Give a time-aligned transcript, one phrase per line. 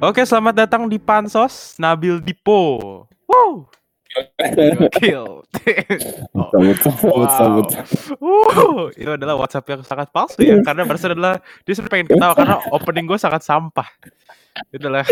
[0.00, 3.04] Oke, selamat datang di Pansos Nabil Dipo.
[3.28, 3.68] Wow.
[4.40, 5.84] Betul, betul,
[8.16, 8.48] Wow.
[8.48, 12.32] Uh, itu adalah WhatsApp yang sangat palsu ya karena barusan adalah dia sudah pengen ketawa
[12.32, 13.84] karena opening gue sangat sampah.
[14.72, 15.04] Itu adalah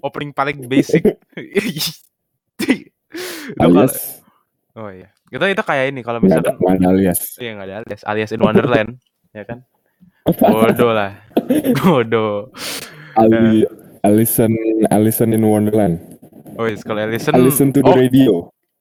[0.00, 1.20] opening paling basic.
[1.36, 2.88] Itu
[3.60, 4.24] Alias,
[4.80, 5.12] oh iya.
[5.28, 7.36] Itu itu kayak ini kalau misalkan ada alias.
[7.36, 8.96] Iya nggak ada alias, alias in Wonderland,
[9.36, 9.60] ya kan?
[10.24, 11.20] Bodoh lah,
[11.84, 12.48] bodoh.
[13.18, 13.66] Ali,
[14.00, 14.52] Alison,
[14.88, 16.00] Alison in Wonderland.
[16.56, 18.32] Oh yes, kalau Alison, Alison to the oh, radio.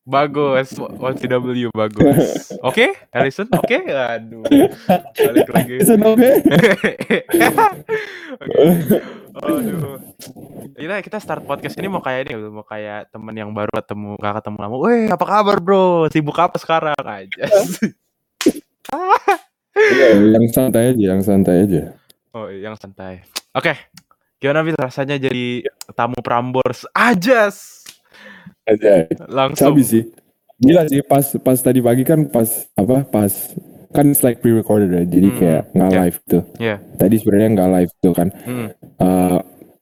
[0.10, 2.50] bagus, OTW bagus.
[2.68, 4.42] Oke, Alison, oke, aduh,
[5.14, 5.78] balik lagi.
[5.78, 6.30] Alison oke?
[8.40, 8.66] Oke.
[9.38, 10.02] Aduh.
[10.74, 14.42] Kita kita start podcast ini mau kayak ini, mau kayak teman yang baru ketemu, gak
[14.42, 14.76] ketemu lama.
[14.82, 16.10] Weh, apa kabar bro?
[16.10, 17.44] Sibuk apa sekarang aja?
[19.80, 21.96] Iya, yang santai aja, yang santai aja.
[22.36, 23.24] Oh, yang santai.
[23.56, 23.72] Oke.
[24.40, 26.88] Gimana Bil rasanya jadi tamu Prambors?
[26.96, 27.84] Ajas.
[28.64, 29.06] Aja.
[29.28, 29.76] Langsung.
[29.76, 30.04] Sabi sih.
[30.60, 33.32] Gila sih pas pas tadi pagi kan pas apa pas
[33.96, 35.08] kan it's like pre-recorded right?
[35.08, 36.00] jadi Hmm, kayak nggak yeah.
[36.04, 36.44] live tuh.
[36.60, 36.76] Iya.
[37.00, 38.28] Tadi sebenarnya nggak live tuh kan.
[38.44, 38.68] Hmm.
[39.00, 39.40] Uh,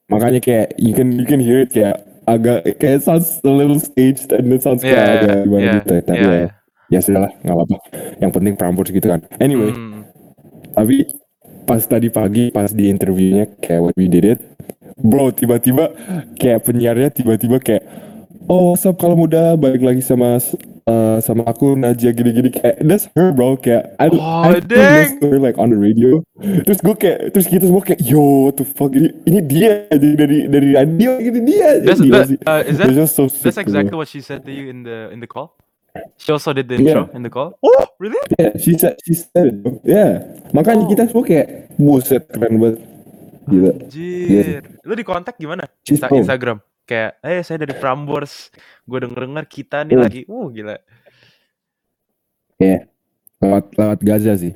[0.07, 4.29] makanya kayak you can you can hear it kayak agak kayak sounds a little staged
[4.33, 5.91] and it sounds kayak Iya, agak gimana iya, gitu.
[5.93, 6.01] ya.
[6.05, 6.49] Tapi iya, ya,
[6.93, 7.77] ya sudahlah nggak apa-apa.
[8.21, 9.21] Yang penting Prambors gitu kan.
[9.37, 10.01] Anyway, Hmm.
[10.73, 10.95] tapi
[11.67, 14.39] pas tadi pagi pas di interviewnya kayak what we did it,
[14.95, 15.91] bro tiba-tiba
[16.39, 17.83] kayak penyiarnya tiba-tiba kayak
[18.47, 19.59] oh up kalau muda?
[19.59, 20.39] Balik lagi sama
[20.87, 22.49] uh, sama aku Najia gini-gini.
[22.49, 23.59] Kayak that's her bro.
[23.59, 25.19] Kayak I, Oh, I dang.
[25.19, 26.23] her like on the radio.
[26.39, 28.95] Terus gue kayak terus kita semua kayak yo what the fuck?
[28.95, 31.83] Ini ini dia jadi dari dari radio ini dia.
[31.83, 34.71] That's, that, uh, is that It's just so that's exactly what she said to you
[34.71, 35.53] in the in the call?
[36.17, 37.03] She also did the Yeah.
[37.03, 37.55] intro in the call.
[37.59, 38.17] Oh, really?
[38.35, 39.55] Yeah, she said she said it.
[39.81, 40.89] Yeah, makanya Oh.
[40.89, 42.79] kita semua kayak buset keren banget.
[43.47, 43.71] Gila.
[43.79, 44.63] Anjir.
[44.83, 45.63] Lu di kontak gimana?
[45.83, 46.11] Insta-.
[46.11, 46.59] Instagram.
[46.83, 48.51] Kayak, eh saya dari Prambors.
[48.83, 50.03] Gue denger-denger kita nih Hmm.
[50.03, 50.21] lagi.
[50.27, 50.75] Uh, gila.
[52.57, 52.87] Iya.
[53.37, 54.51] Lewat lewat Gaza sih.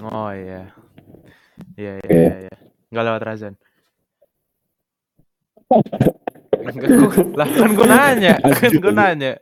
[0.00, 0.70] Oh iya.
[1.74, 2.16] Iya iya Iya.
[2.16, 2.36] iya.
[2.48, 2.56] iya.
[2.88, 3.54] Nggak lewat Razan.
[7.36, 9.32] Lah kan gue nanya, kan gue nanya.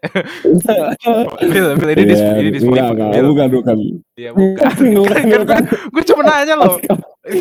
[1.52, 3.76] Bil, Bil, ini di, ini di enggak, bukan, bukan.
[4.18, 4.64] Iya bukan.
[5.10, 5.62] Kan, bukan.
[5.68, 6.74] gue cuma nanya loh.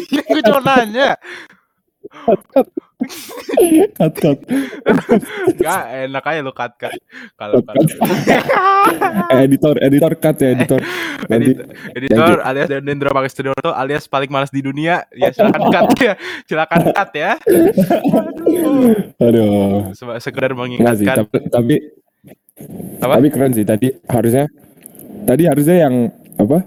[0.10, 1.10] gue cuma nanya.
[3.94, 4.40] Cut, cut.
[5.60, 6.94] Gak enak aja lu cut cut.
[7.38, 8.44] Kalau Cut, cut.
[9.44, 10.80] editor, editor cut ya, editor.
[11.32, 11.52] Nanti
[11.96, 16.82] editor, editor alias Dendra Pangestudiono alias paling malas di dunia ya silakan cut ya silakan
[16.92, 17.32] cut ya
[19.24, 19.96] aduh aduh.
[19.96, 21.76] Se- sekedar Enggak sih, mengingatkan tapi, tapi
[23.00, 24.46] apa tapi keren sih tadi harusnya
[25.24, 25.96] tadi harusnya yang
[26.38, 26.60] apa?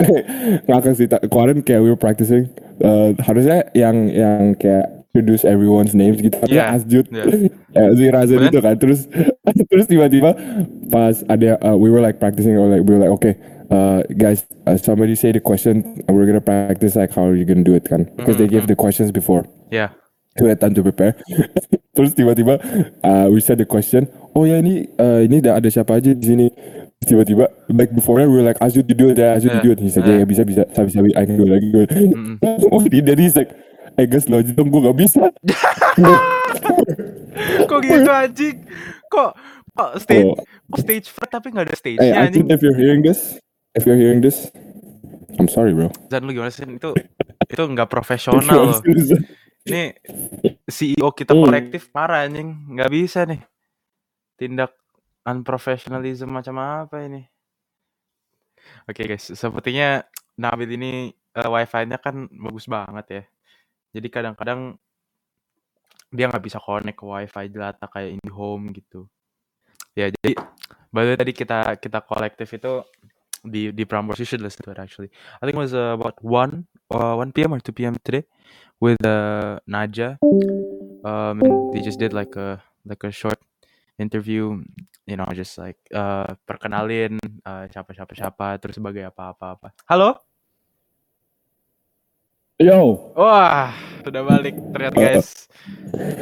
[0.68, 2.48] Ngakak sih kemarin kayak we were practicing
[2.80, 6.38] eh, harusnya yang yang kayak introduce everyone's names gitu.
[6.46, 6.74] Yeah, yeah.
[6.78, 7.26] Asjud yeah.
[7.74, 8.50] ya si Razan Bener?
[8.54, 8.74] itu kan.
[8.78, 9.00] Terus
[9.70, 10.38] terus tiba-tiba
[10.86, 13.34] pas ada uh, we were like practicing or like we were like okay
[13.74, 17.42] uh, guys uh, somebody say the question and we're gonna practice like how are you
[17.42, 18.06] gonna do it kan.
[18.14, 19.46] Because they gave the questions before.
[19.74, 19.90] Ya
[20.38, 21.18] we had time to prepare.
[21.98, 22.62] Terus tiba-tiba
[23.02, 24.06] uh, we said the question
[24.38, 26.46] oh ya ini uh, ini ada, ada siapa aja di sini?
[27.02, 29.66] Tiba-tiba like before that we were like Azud you do it ya Azud you Yeah.
[29.66, 29.78] do it.
[29.82, 30.22] He's like Yeah.
[30.22, 31.90] yeah, yeah bisa bisa sabi sabi I can do it I can do it.
[32.70, 33.50] Oh dia dari he's like
[34.00, 35.28] eh guys lo aja dong gue gak bisa
[37.62, 38.56] kok gitu anjing?
[39.06, 39.30] Kok
[39.70, 40.36] kok stage Oh.
[40.76, 42.46] stage fright tapi nggak ada stage hey nya anjing?
[42.46, 43.38] if you're hearing this
[43.72, 44.48] if you're hearing this
[45.36, 45.88] I'm sorry bro.
[46.06, 46.66] Dan lu gimana sih?
[46.66, 46.92] Itu
[47.52, 48.44] itu nggak profesional.
[48.44, 48.76] loh
[49.64, 49.94] ini
[50.66, 51.44] CEO kita Hmm.
[51.44, 52.54] kolektif marah anjing.
[52.68, 53.40] Nggak bisa nih.
[54.36, 54.74] Tindak
[55.22, 57.24] unprofessionalism macam apa ini?
[58.84, 59.26] Oke guys.
[59.28, 60.04] Sepertinya
[60.36, 63.22] Nabil ini eh, wifi-nya kan bagus banget ya
[63.90, 64.78] jadi kadang-kadang
[66.10, 69.06] dia nggak bisa connect ke wifi jelata kayak IndiHome gitu
[69.94, 70.38] ya jadi
[70.90, 72.82] baru tadi kita kita kolektif itu
[73.40, 75.08] di di Prambors you should listen to it actually
[75.38, 77.54] I think it was about 1 uh, 1 p.m.
[77.54, 77.94] or 2 p.m.
[78.02, 78.26] today
[78.82, 80.18] with uh, Naja.
[81.00, 81.40] Um,
[81.72, 83.40] they just did like a like a short
[83.96, 84.60] interview,
[85.06, 89.68] you know, just like uh, perkenalin uh, siapa siapa siapa terus sebagai apa apa apa.
[89.88, 90.29] Halo?
[92.60, 93.72] Yo Wah,
[94.04, 95.48] sudah balik ternyata guys.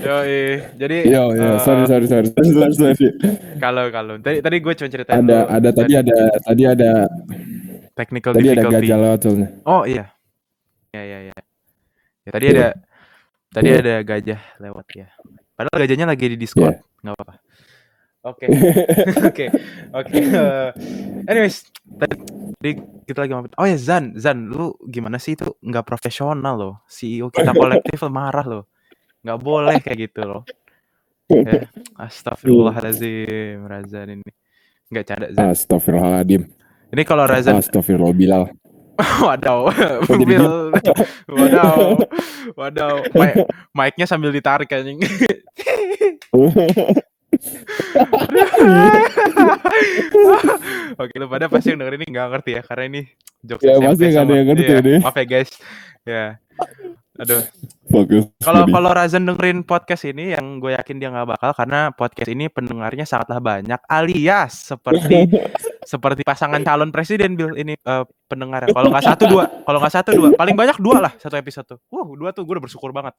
[0.02, 0.62] Yoi.
[0.78, 3.10] Jadi yo yo uh, sorry sorry sorry sorry, sorry, sorry.
[3.58, 6.90] kalau kalau tadi tadi gue cuma ceritain ada dulu ada tadi ada tadi ada
[7.94, 8.86] technical tadi ada difficulty.
[8.86, 10.04] gajah lewat soalnya Oh iya.
[10.90, 11.36] Ya ya ya.
[12.22, 12.54] Ya tadi Iya.
[12.54, 12.68] ada
[13.50, 13.78] tadi Iya.
[13.82, 15.06] ada gajah lewat ya.
[15.54, 16.78] Padahal gajahnya lagi di Discord.
[17.02, 17.34] nggak apa-apa.
[18.28, 18.44] Oke.
[19.28, 19.46] Oke.
[19.90, 20.12] Oke.
[20.14, 20.70] eh,
[21.24, 23.56] anyways, tadi kita lagi ngomongin.
[23.56, 26.74] Oh ya Zan, Zan, lu gimana sih itu nggak profesional loh.
[26.86, 28.64] CEO kita kolektif marah loh.
[29.18, 30.42] nggak boleh kayak gitu loh.
[31.28, 34.30] Ya, astagfirullahalazim Razan ini.
[34.88, 35.52] Nggak canda Zan.
[35.52, 36.42] Astagfirullahaladzim.
[36.88, 38.44] Ini kalau Razan Astagfirullah Bilal.
[39.26, 39.70] Wadaw,
[40.26, 40.74] Bil.
[41.38, 42.02] Wadaw,
[42.58, 42.98] wadaw.
[43.14, 44.98] Mic- Mic-nya sambil ditarik anjing.
[50.98, 53.06] Oke, lu pada pasti yang denger ini nggak ngerti ya, karena ini
[53.42, 54.98] jokes Ya, SMP pasti nggak ada yang ngerti iya, nih.
[55.02, 55.50] Maaf ya guys.
[56.02, 56.38] Ya.
[57.18, 57.42] Aduh.
[57.88, 58.28] Fokus.
[58.44, 62.52] Kalau kalau Razan dengerin podcast ini yang gue yakin dia nggak bakal karena podcast ini
[62.52, 65.24] pendengarnya sangatlah banyak alias seperti
[65.90, 68.76] seperti pasangan calon presiden Bill ini eh, pendengarnya.
[68.76, 71.80] Kalau nggak satu dua, kalau nggak satu dua, paling banyak dua lah satu episode tuh.
[71.88, 73.16] Wow, dua tuh gue udah bersyukur banget.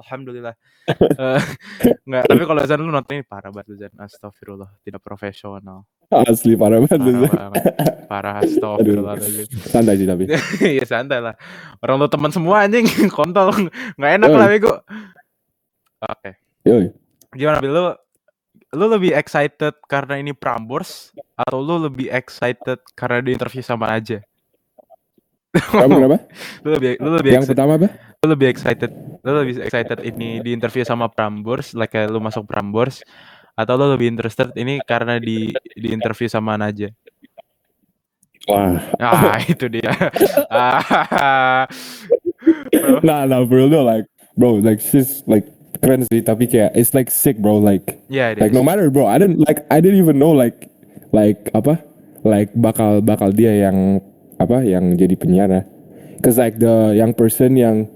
[0.00, 0.54] Alhamdulillah.
[1.14, 1.40] Eh,
[2.04, 3.92] nggak, tapi kalau Zan lu nonton ini parah banget Zan.
[3.96, 5.88] Astagfirullah, tidak profesional.
[6.12, 7.00] asli parah banget.
[7.00, 7.94] Parah banget.
[8.04, 9.14] Parah astagfirullah.
[9.64, 10.28] Santai sih tapi.
[10.78, 11.34] ya santai lah.
[11.80, 12.84] Orang lu teman semua anjing,
[13.16, 13.48] kontol.
[13.96, 14.36] Nggak enak Yoi.
[14.36, 14.72] lah bego.
[16.04, 16.30] Oke.
[16.68, 16.92] Yoi.
[17.32, 17.72] Gimana Bil?
[17.72, 17.84] Lu,
[18.76, 24.20] lu lebih excited karena ini Prambors atau lu lebih excited karena di interview sama aja?
[25.54, 26.18] Kamu kenapa?
[26.66, 27.88] Lu lebih lu lebih Yang excited, pertama apa?
[28.24, 28.88] Lu lebih excited
[29.20, 33.04] lu lebih excited ini di interview sama Prambors like lu masuk Prambors
[33.52, 36.90] atau lu lebih interested ini karena di di interview sama Naja?
[38.50, 38.76] Wah.
[39.00, 39.88] Ah, itu dia.
[40.52, 41.64] Ah.
[43.00, 44.04] Nah, nah, bro, no, like,
[44.36, 45.48] bro, like, she's like
[45.80, 48.56] keren sih, tapi kayak it's like sick, bro, like, it like is.
[48.56, 50.68] no matter, bro, I didn't like, I didn't even know like,
[51.16, 51.80] like apa,
[52.20, 54.04] like bakal bakal dia yang
[54.36, 55.62] apa, yang jadi penyiar ya.
[56.20, 57.88] Cause like the young person yang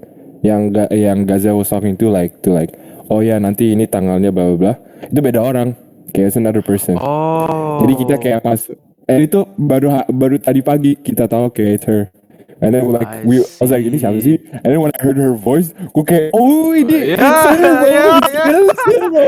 [0.45, 2.75] yang ga, yang Gaza was talking to like to like,
[3.11, 4.73] oh ya nanti ini tanggalnya bla bla bla,
[5.07, 5.75] itu beda orang,
[6.11, 6.97] kayak it's another person.
[6.99, 7.79] Oh.
[7.83, 8.59] Jadi kita kayak pas
[9.09, 12.11] eh itu baru baru tadi pagi kita tahu kayak it's her.
[12.59, 14.35] And then like I we I was like ini siapa sih?
[14.51, 17.23] And then when I heard her voice, gue kayak oh ini Yeah,
[17.55, 19.27] yeah, yeah.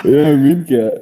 [0.00, 0.92] Yeah, I mean kayak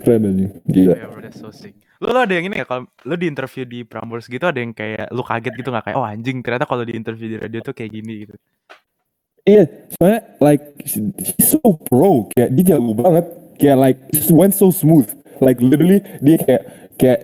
[0.00, 0.46] keren aja.
[0.72, 0.96] Gila.
[0.96, 1.76] Ya, bro, that's so sick.
[2.00, 4.72] Lu, lu ada yang ini ya kalau lu di interview di Prambors gitu ada yang
[4.72, 7.76] kayak lu kaget gitu nggak kayak oh anjing ternyata kalau di interview di radio tuh
[7.76, 8.34] kayak gini gitu.
[9.42, 9.66] Iya,
[9.98, 11.58] soalnya like she's so
[11.90, 13.26] pro, kayak dia jago banget,
[13.58, 15.10] kayak like just went so smooth,
[15.42, 16.62] like literally dia kayak
[16.94, 17.20] kayak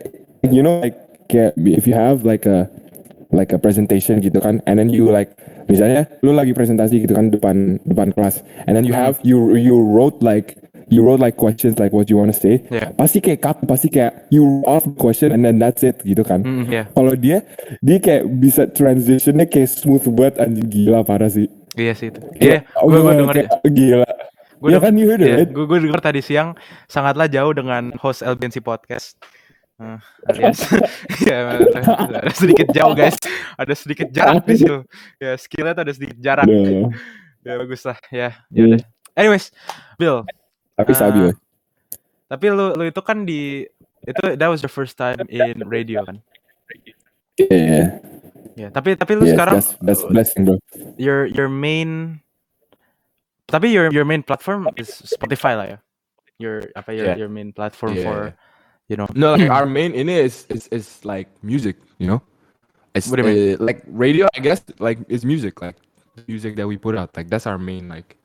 [0.50, 0.98] you know like
[1.30, 2.66] kayak if you have like a
[3.30, 5.30] like a presentation gitu kan, and then you like
[5.70, 9.78] misalnya lu lagi presentasi gitu kan depan depan kelas, and then you have you you
[9.78, 10.58] wrote like
[10.90, 12.90] you wrote like questions like what you want to say, Yeah.
[12.98, 16.42] pasti kayak kaku, pasti kayak you off the question and then that's it gitu kan.
[16.42, 16.90] Mm, yeah.
[16.98, 17.46] Kalau dia
[17.78, 21.46] dia kayak bisa transitionnya kayak smooth banget anjing gila parah sih.
[21.74, 22.20] Iya sih itu.
[22.36, 24.08] Iya, Oh, gue gue denger kayak gila.
[24.58, 25.50] Gua ya kan you heard it, Iya, right?
[25.50, 26.56] gue gue denger tadi siang
[26.86, 29.14] sangatlah jauh dengan host LBNC podcast.
[29.78, 29.94] Eh,
[30.26, 30.58] alias
[31.22, 31.54] ya
[32.10, 33.14] ada sedikit jauh guys
[33.54, 34.82] ada sedikit jarak di situ
[35.22, 36.90] ya skillnya tuh ada sedikit jarak Duh.
[37.46, 38.82] ya bagus lah ya ya udah
[39.14, 39.54] anyways
[39.94, 40.26] Bill
[40.74, 41.34] Tapi Ah, sabi loh.
[42.26, 43.70] tapi lu lu itu kan di
[44.02, 46.18] itu that was the first time in radio kan
[47.38, 48.02] Yeah.
[48.58, 50.58] Ya tapi tapi lu Yes, sekarang that's that's blessing, bro.
[50.98, 52.18] your your main
[53.46, 55.78] tapi your your main platform is Spotify lah ya
[56.42, 57.16] your apa your Yeah.
[57.24, 58.18] your main platform Yeah, for
[58.90, 62.20] you know No, like our main in it is is is like music, you know.
[62.94, 63.54] It's What do you mean?
[63.54, 64.64] uh, like radio, I guess.
[64.82, 65.76] Like it's music, like
[66.26, 67.14] music that we put out.
[67.16, 68.16] Like that's our main like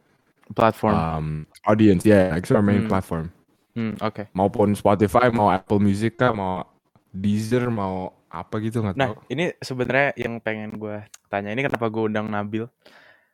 [0.56, 1.28] platform um
[1.66, 2.06] audience.
[2.06, 3.32] Yeah, like it's our main platform.
[3.74, 6.62] Hmm, oke Maupun Spotify, mau Apple Music kah, mau
[7.10, 9.30] Deezer, mau apa gitu nggak Nah, tahu.
[9.30, 10.98] ini sebenarnya yang pengen gue
[11.30, 12.66] tanya ini kenapa gue undang Nabil?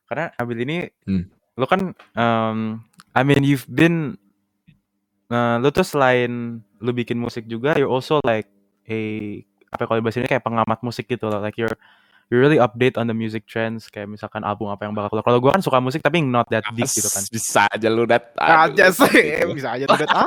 [0.06, 0.78] Karena Nabil ini,
[1.08, 1.24] Hmm.
[1.56, 2.84] lo kan, um,
[3.16, 4.20] I mean you've been,
[5.32, 8.52] uh, lo tuh selain lo bikin musik juga, you're also like
[8.92, 9.00] a
[9.70, 11.78] apa ya, kalau bahasa ini kayak pengamat musik gitu loh, like you're
[12.30, 15.26] you're really update on the music trends, kayak misalkan album apa yang bakal keluar.
[15.26, 17.26] Kalau gue kan suka musik tapi not that deep gitu kan.
[17.30, 18.34] Bisa aja lu dat.
[18.38, 19.98] Aja sih, bisa aja tuh.
[20.00, 20.10] Dat.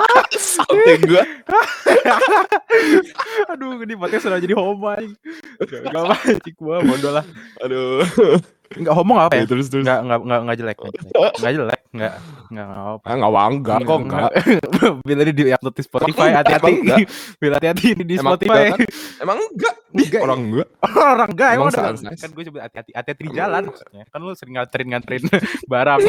[0.62, 1.24] Ah, gua.
[3.52, 5.16] aduh, ini podcast sudah jadi homo anjing.
[5.64, 7.24] Gak apa, cik gue bodoh lah.
[7.64, 8.04] Aduh.
[8.78, 9.44] Enggak homo enggak apa ya?
[9.48, 9.84] Terus terus.
[9.84, 10.76] Enggak enggak enggak enggak jelek.
[10.82, 12.12] Enggak jelek, enggak
[12.52, 13.04] enggak enggak apa.
[13.06, 14.30] Ah, enggak enggak kok enggak.
[15.08, 16.72] Bila di Spotify Emang hati-hati.
[16.72, 16.98] enggak?
[17.42, 18.62] Bila hati-hati ini di Emang Spotify.
[18.64, 18.88] enggak
[19.20, 19.74] Emang enggak?
[19.92, 20.20] Enggak.
[20.24, 20.68] Orang enggak.
[21.12, 21.82] Orang enggak emang udah
[22.16, 24.02] kan gue coba hati-hati hati-hati di jalan maksudnya.
[24.08, 25.22] Kan lu sering nganterin-nganterin
[25.68, 26.00] barang.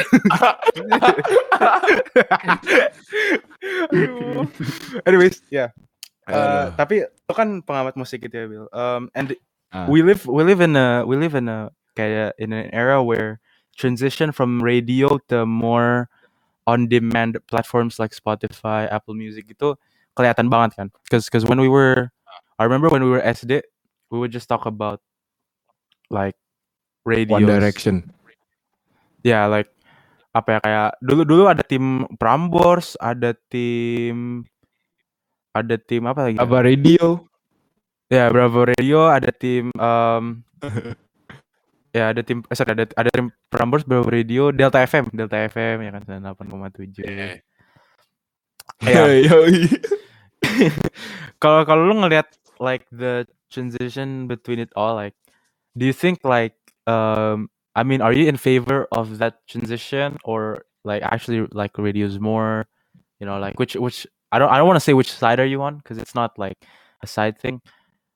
[3.91, 4.45] Aduh.
[5.05, 5.71] Anyways, ya.
[6.23, 8.65] Eh, tapi itu kan pengamat musik gitu ya, Bill.
[8.71, 9.35] Um, and
[9.73, 9.89] Ah.
[9.89, 13.39] we live we live in a we live in a kayak in an era where
[13.77, 16.09] transition from radio to more
[16.65, 19.75] on demand platforms like Spotify, Apple Music itu
[20.15, 20.87] kelihatan banget kan.
[21.09, 22.13] Cause cause when we were
[22.61, 23.65] I remember when we were SD,
[24.13, 25.01] we would just talk about
[26.13, 26.37] like
[27.03, 27.41] radio.
[27.41, 28.13] One Direction.
[29.25, 29.71] Yeah, like
[30.33, 34.45] apa ya kayak dulu dulu ada tim Prambors, ada tim
[35.53, 36.37] ada tim apa lagi?
[36.37, 36.45] ya?
[36.45, 37.05] Apa radio?
[38.11, 40.23] Ya, Bravo Radio, ada tim em,
[41.93, 45.85] ya ada tim eh, sorry, ada ada tim Prambors, Bravo Radio, Delta FM, Delta FM
[45.85, 47.05] ya kan 98,7.
[47.05, 47.37] Eh.
[48.81, 49.69] Ya, Yoi.
[51.41, 52.27] kalau kalau lu ngelihat
[52.59, 55.15] like the transition between it all like
[55.77, 56.57] do you think like
[56.89, 57.47] um
[57.77, 62.67] I mean are you in favor of that transition or like actually like radios more
[63.19, 65.47] you know like which which I don't I don't want to say which side are
[65.47, 66.57] you on because it's not like
[67.01, 67.61] a side thing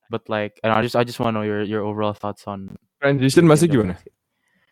[0.10, 2.76] but like and I just I just want to know your your overall thoughts on
[2.98, 3.96] Transition masih gimana?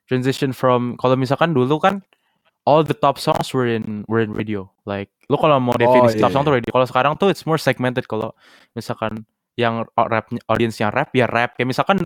[0.05, 2.01] transition from kalau misalkan dulu kan
[2.65, 4.69] all the top songs were in were in radio.
[4.85, 6.49] Like lu kalau mau definisi iya, top song iya.
[6.49, 6.71] tuh radio.
[6.73, 8.05] Kalau sekarang tuh it's more segmented.
[8.05, 8.33] Kalau
[8.73, 9.25] misalkan
[9.57, 11.57] yang rap audience yang rap ya rap.
[11.57, 11.97] Kayak misalkan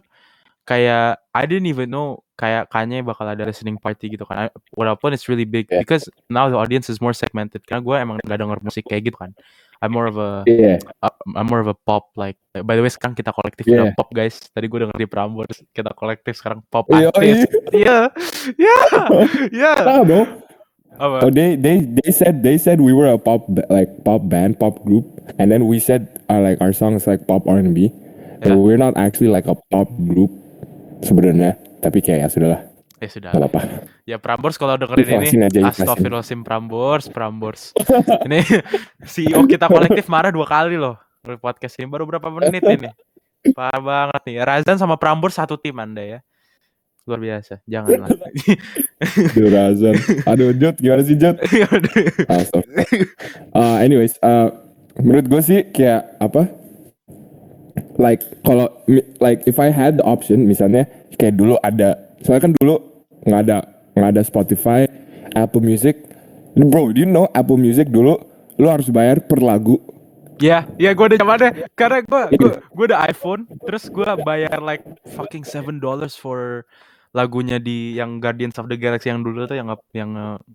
[0.67, 4.51] kayak I didn't even know kayak Kanye bakal ada listening party gitu kan.
[4.75, 5.83] Walaupun it's really big Yeah.
[5.83, 7.63] because now the audience is more segmented.
[7.67, 9.35] Karena gue emang gak denger musik kayak gitu kan
[9.79, 10.79] I'm more of a Yeah.
[10.99, 13.87] uh, I'm more of a pop like by the way sekarang kita kolektif Yeah.
[13.87, 17.07] udah pop guys tadi gue denger di Prambors kita kolektif sekarang pop Yoi.
[17.07, 18.11] artis iya
[18.59, 18.77] iya
[19.49, 19.71] iya
[20.03, 20.23] bro.
[20.99, 24.59] apa Oh, they they they said they said we were a pop like pop band,
[24.59, 25.07] pop group,
[25.39, 27.87] and then we said uh, like our songs like pop R and B,
[28.43, 28.51] Yeah.
[28.51, 30.27] but we're not actually like a pop group
[30.99, 31.55] sebenarnya.
[31.79, 32.61] Tapi kayak ya sudahlah,
[32.99, 33.87] ya sudah nggak apa-apa.
[34.03, 35.71] ya Prambors kalau dengerin ini aja.
[35.71, 37.71] Astagfirullahaladzim Prambors Prambors
[38.27, 38.43] ini
[39.11, 40.99] CEO kita kolektif marah dua kali loh
[41.39, 42.91] podcast ini baru berapa menit ini
[43.55, 46.19] parah banget nih Razan sama Prambors satu tim anda ya
[47.07, 48.11] luar biasa janganlah
[49.35, 49.95] Duh, Razan.
[50.27, 51.15] Aduh, Jut, gimana sih?
[52.29, 52.85] Ah, sorry.
[53.55, 54.51] Uh, anyways, uh,
[54.99, 56.51] menurut gue sih kayak apa?
[57.95, 58.67] Like kalau
[59.23, 62.75] like if I had the option, misalnya kayak dulu ada, soalnya kan dulu
[63.23, 63.57] nggak ada
[63.95, 64.85] nggak ada Spotify,
[65.33, 66.07] Apple Music.
[66.55, 68.19] Bro, do you know Apple Music dulu
[68.55, 69.79] lu harus bayar per lagu.
[70.39, 74.83] Ya, ya gue udah zamannya karena gue gue gue udah iPhone, terus gue bayar like
[75.11, 76.63] fucking seven dollars for
[77.11, 80.11] lagunya di yang Guardians of the Galaxy yang dulu tuh yang yang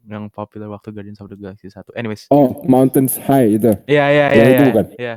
[0.08, 1.92] yang popular waktu Guardians of the Galaxy satu.
[1.92, 3.76] Anyways, Oh, Mountains High itu.
[3.84, 4.86] ya ya ya Yang itu ya, bukan?
[4.96, 5.14] ya.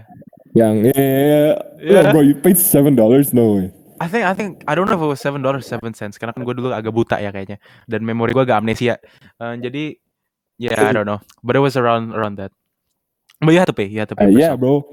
[0.52, 2.10] Yang eh Yeah.
[2.12, 3.72] bro, you paid seven dollars no way.
[3.98, 6.34] I think I think I don't know if it was seven dollars seven cents karena
[6.34, 7.58] kan gue dulu agak buta ya kayaknya
[7.90, 9.02] dan memori gue agak amnesia.
[9.42, 9.98] Eh, jadi
[10.62, 12.54] ya I don't know, but it was around around that.
[13.42, 14.30] But you had to pay, you had to pay.
[14.30, 14.86] Uh, yeah, bro.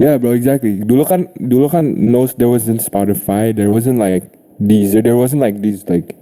[0.00, 0.80] Yeah, bro, exactly.
[0.80, 5.60] Dulu kan, dulu kan, no, there wasn't Spotify, there wasn't like Deezer, there wasn't like
[5.60, 6.16] these like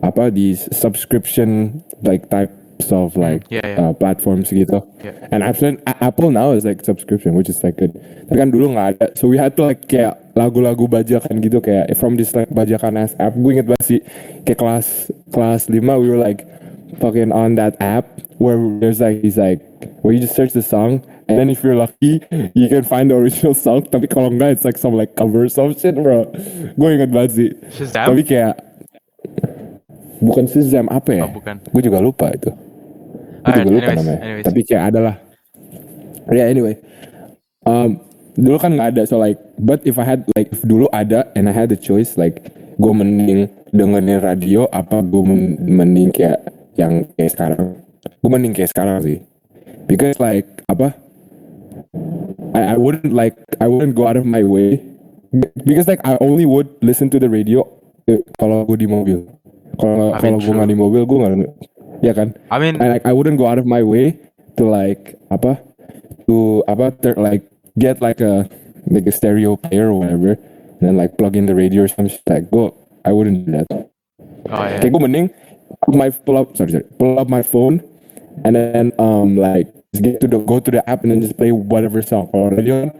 [0.00, 2.32] apa these subscription like
[2.80, 3.76] types of like yeah, yeah.
[3.76, 4.80] Uh, platforms gitu.
[5.04, 5.12] Yeah.
[5.28, 7.92] And Apple, Apple now is like subscription, which is like good.
[7.92, 11.92] Tapi kan dulu nggak ada, so we had to like kayak lagu-lagu bajakan gitu kayak
[12.00, 13.36] from this like bajakan ass app.
[13.36, 14.00] Gue inget banget sih
[14.48, 14.86] kayak kelas
[15.28, 16.48] kelas 5 we were like
[16.96, 18.08] fucking on that app
[18.40, 19.60] where there's like he's like
[20.00, 22.18] where you just search the song and then if you're lucky
[22.56, 25.70] you can find the original song tapi kalau enggak it's like some like cover some
[25.76, 26.26] shit bro
[26.76, 28.10] gue inget banget sih Shazam?
[28.10, 28.58] tapi kayak
[30.20, 31.56] bukan Shazam apa ya Oh, bukan.
[31.62, 32.50] gue juga lupa itu
[33.40, 34.44] gue Alright, juga lupa anyways, namanya anyways.
[34.44, 35.14] tapi kayak adalah
[36.30, 36.74] ya yeah, anyway.
[37.64, 38.00] Um,
[38.36, 41.48] dulu kan nggak ada so like but if I had like if dulu ada and
[41.48, 46.40] I had the choice like gue mending dengerin radio apa gue men- mending kayak
[46.78, 47.76] yang kayak sekarang?
[48.24, 49.18] Gue mending kayak sekarang sih.
[49.84, 50.94] Because like apa?
[52.54, 54.80] I, I wouldn't like I wouldn't go out of my way.
[55.62, 57.62] Because like I only would listen to the radio
[58.10, 59.26] eh, kalau gue di mobil.
[59.78, 61.32] Kalau I mean, kalau gue nggak di mobil gue nggak
[62.00, 62.34] ya kan?
[62.50, 64.16] I mean, I like I wouldn't go out of my way
[64.56, 65.60] to like apa
[66.26, 67.44] to apa ter, like
[67.76, 68.48] get like a
[68.88, 70.34] like a stereo player or whatever
[70.80, 72.22] and then like plug in the radio or some shit.
[72.26, 72.72] Like go
[73.04, 73.68] I wouldn't do that.
[74.50, 74.80] Oh ya.
[74.80, 75.26] kayak gue mending
[75.92, 76.86] my pull up sorry sorry.
[76.98, 77.80] Pull up my phone
[78.44, 81.36] and then um like just get to the go to the app and then just
[81.36, 82.28] play whatever song.
[82.32, 82.90] Kalau radio kan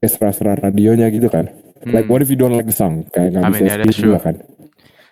[0.00, 1.48] kayak serah-serah radionya gitu kan.
[1.88, 3.08] Like what if you don't like the song?
[3.10, 3.48] Kayak nggak Hmm.
[3.48, 4.20] I bisa mean, yeah, juga true.
[4.20, 4.36] kan?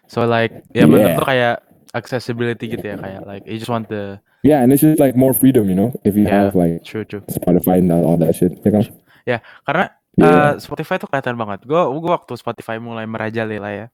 [0.09, 1.17] So like, ya bener Yeah.
[1.21, 1.55] tuh kayak
[1.99, 5.35] accessibility gitu ya kayak like you just want the yeah and it's just like more
[5.35, 7.21] freedom you know if you yeah, have like true true.
[7.27, 8.87] Spotify and all that shit ya kan
[9.29, 10.57] Ya, karena Yeah.
[10.57, 11.69] eh, Spotify tuh kelihatan banget.
[11.69, 13.87] Gue gua waktu Spotify mulai merajalela ya.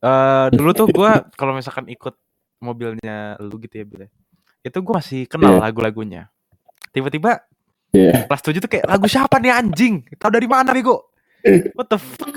[0.00, 2.16] Eh dulu tuh gue kalau misalkan ikut
[2.58, 4.00] mobilnya lu gitu ya, Bil.
[4.06, 4.10] ya,
[4.64, 5.62] Itu gue masih kenal Yeah.
[5.68, 6.22] lagu-lagunya.
[6.90, 7.44] Tiba-tiba
[7.92, 10.08] yeah kelas 7 tuh kayak lagu siapa nih anjing?
[10.16, 11.09] Tahu dari mana nih, Go?
[11.74, 12.36] What the fuck?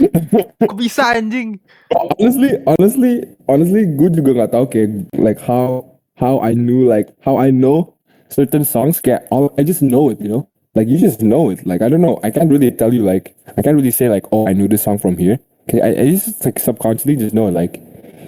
[0.63, 1.59] Kok bisa anjing?
[1.93, 3.13] honestly honestly
[3.45, 5.85] honestly gue juga nggak tahu kayak like how
[6.17, 7.93] how I knew like how I know
[8.31, 10.43] certain songs kayak all I just know it you know?
[10.73, 11.61] Like you just know it.
[11.69, 12.17] Like I don't know.
[12.25, 14.81] I can't really tell you like I can't really say like oh I knew this
[14.81, 15.37] song from here.
[15.69, 17.77] Okay I, I just like subconsciously just know it like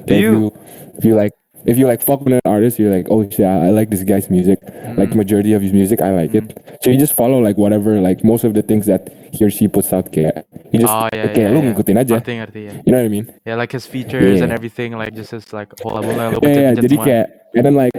[0.05, 0.53] Do you- you
[0.95, 1.33] if you like
[1.65, 4.29] if you like fuck with an artist, you're like, oh shit, I like this guy's
[4.29, 4.61] music.
[4.61, 4.99] Mm-hmm.
[4.99, 5.15] Like Mm.
[5.15, 6.47] majority of his music, I like it.
[6.49, 6.75] Mm-hmm.
[6.81, 9.67] So you just follow like whatever, like most of the things that he or she
[9.67, 10.11] puts out.
[10.11, 11.73] Kayak, you just Oh yeah, kayak yeah, lu yeah.
[11.73, 12.13] ngikutin aja.
[12.21, 12.71] Ngerti ngerti ya.
[12.71, 13.25] Ah, you know what I mean?
[13.45, 16.73] Yeah, like his features and everything, like just his like albumnya Yeah, yeah.
[16.77, 17.25] Jadi kayak,
[17.57, 17.97] and then like,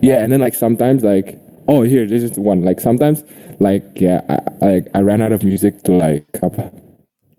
[0.00, 1.36] yeah, and then like sometimes like,
[1.68, 2.64] oh here, this is one.
[2.64, 3.22] Like sometimes
[3.60, 6.72] like yeah, I, like I ran out of music to like apa?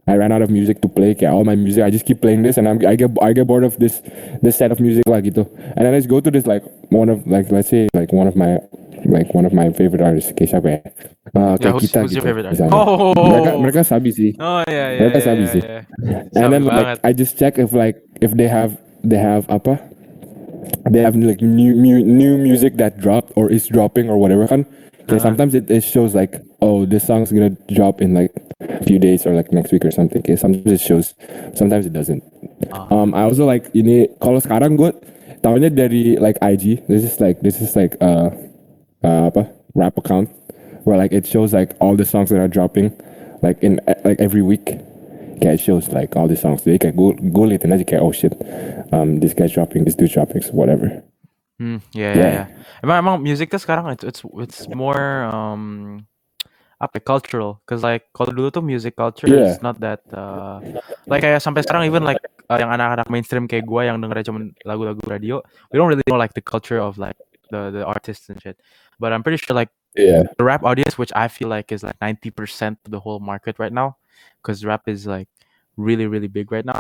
[0.08, 1.14] I ran out of music to play.
[1.14, 3.46] Kayak all my music, I just keep playing this, and I'm, I get I get
[3.46, 4.00] bored of this
[4.42, 5.44] this set of music like gitu.
[5.76, 8.28] And then I just go to this like one of like let's say like one
[8.32, 8.58] of my
[9.06, 10.32] like one of my favorite artists.
[10.32, 10.80] Kayak siapa ya?
[11.36, 12.28] Uh, Yeah, kayak who's, kita who's your gitu.
[12.32, 12.62] favorite artist?
[12.64, 12.80] misalnya.
[12.80, 14.32] Oh, Mereka mereka sabi sih.
[14.40, 15.62] oh yeah, yeah, mereka yeah, sabi yeah, sih.
[15.62, 15.82] yeah.
[16.08, 16.84] And Sabi then banget.
[16.88, 19.76] like I just check if like if they have they have apa
[20.90, 24.64] they have like new new new music that dropped or is dropping or whatever kan.
[25.08, 25.24] Okay, Uh-huh.
[25.24, 28.47] sometimes it, it shows like oh this song's gonna drop in like a
[28.86, 30.20] few days or like next week or something.
[30.22, 31.14] Okay, sometimes it shows,
[31.54, 32.24] sometimes it doesn't.
[32.74, 32.88] Ah.
[32.90, 34.90] Um, I also like ini kalau sekarang gue
[35.46, 36.86] tahunya dari like IG.
[36.90, 38.34] This is like this is like uh,
[39.06, 40.34] uh apa rap account
[40.90, 42.90] where like it shows like all the songs that are dropping
[43.46, 44.82] like in like every week.
[45.38, 46.66] Kayak it shows like all the songs.
[46.66, 48.34] Jadi kayak gue gue liatin aja kayak oh shit,
[48.90, 51.06] um this guy's dropping, this dude's dropping, so whatever.
[51.62, 52.34] Hmm, yeah, yeah, Yeah.
[52.34, 52.48] yeah.
[52.82, 56.06] Emang emang musik tuh sekarang it's it's it's more um
[56.78, 59.50] apa cultural cause like kalau dulu tuh music culture Yeah.
[59.50, 60.62] is not that uh,
[61.10, 62.22] like kayak sampai sekarang even like
[62.54, 65.42] uh, yang anak-anak mainstream kayak gua yang dengernya cuma lagu-lagu radio
[65.74, 67.18] we don't really know like the culture of like
[67.50, 68.62] the the artists and shit
[69.02, 70.30] but I'm pretty sure like Yeah.
[70.38, 73.74] the rap audience which I feel like is like 90% of the whole market right
[73.74, 73.98] now
[74.38, 75.26] because rap is like
[75.74, 76.78] really really big right now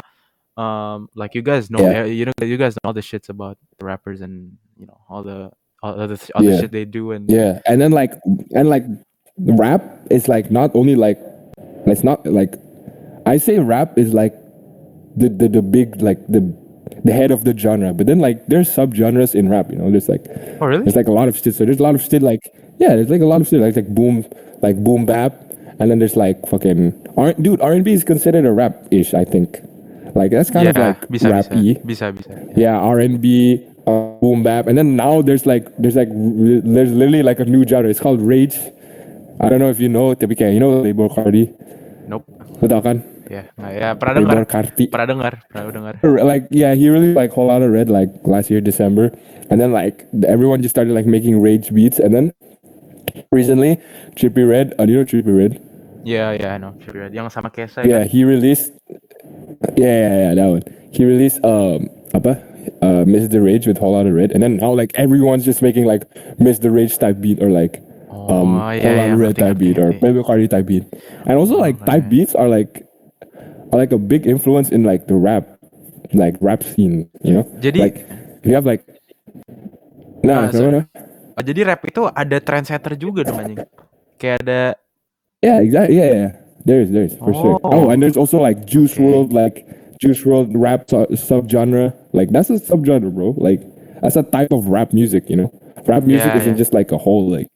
[0.61, 2.05] um like you guys know Yeah.
[2.05, 5.25] you know you guys know all the shits about the rappers and you know all
[5.25, 5.49] the
[5.81, 6.61] all the all the Yeah.
[6.61, 8.13] shit they do and Yeah, and then like
[8.53, 8.85] and like
[9.37, 11.19] rap is like not only like
[11.85, 12.55] it's not like
[13.25, 14.33] I say rap is like
[15.15, 16.41] the the, the big like the
[17.03, 19.69] the head of the genre, but then like there's subgenres in rap.
[19.69, 20.25] You know, there's like
[20.61, 21.55] oh really there's like a lot of shit.
[21.55, 22.41] So there's a lot of shit like
[22.79, 24.25] yeah, there's like a lot of shit like like boom
[24.61, 25.33] like boom bap,
[25.79, 29.13] and then there's like fucking R dude R and B is considered a rap ish.
[29.13, 29.59] I think
[30.15, 34.67] like that's kind of like bisa rappy bisa bisa bisa yeah r&b uh, boom bap
[34.67, 37.99] and then now there's like there's like r- there's literally like a new genre it's
[37.99, 38.57] called rage
[39.39, 41.51] i don't know if you know tapi kayak you know Labor Cardi
[42.07, 42.25] nope.
[42.57, 43.05] Lu tau kan?
[43.29, 44.49] Ya nah, ya pernah dengar.
[44.89, 45.93] Pernah dengar pernah dengar.
[46.25, 49.13] Like yeah he really like whole lot of red like last year December.
[49.51, 51.99] And then like everyone just started like making rage beats.
[52.01, 52.33] And then
[53.29, 53.77] recently
[54.17, 55.61] Trippy Red uh, you know Trippy Red?
[56.07, 58.09] Yeah, yeah, I know Sure, yang sama Kesa yeah kan?
[58.09, 58.71] he released
[59.77, 60.65] yeah yeah yeah that one.
[60.89, 62.41] He released um apa?
[62.81, 64.31] Uh Miss the Rage with whole lot of red.
[64.33, 66.07] And then now like everyone's just making like
[66.41, 67.83] Miss the Rage type beat or like
[68.27, 69.93] um Oh, yeah, lot yeah, type beat or.
[69.93, 70.85] Playboy Cardi type beat.
[71.25, 72.83] And also like type beats are like
[73.71, 75.47] are like a big influence in like the rap
[76.13, 77.45] like rap scene you know?
[77.59, 77.97] Jadi- like
[78.43, 78.83] you have like
[80.23, 80.83] nah Ah, so,
[81.37, 83.61] Oh, jadi rap itu ada trendsetter juga dong anjing?
[84.17, 84.59] Kayak ada
[85.45, 86.01] yeah exactly.
[86.01, 86.29] Yeah, yeah
[86.65, 87.61] there is there is for sure.
[87.61, 87.85] Oh.
[87.85, 89.63] oh and there's also like Juice World like
[90.01, 91.93] Juice World rap su- subgenre.
[92.17, 93.37] Like that's a subgenre bro.
[93.37, 93.61] Like
[94.01, 95.49] that's a type of rap music you know?
[95.85, 96.61] Rap music Yeah, isn't yeah.
[96.65, 97.47] just like a whole like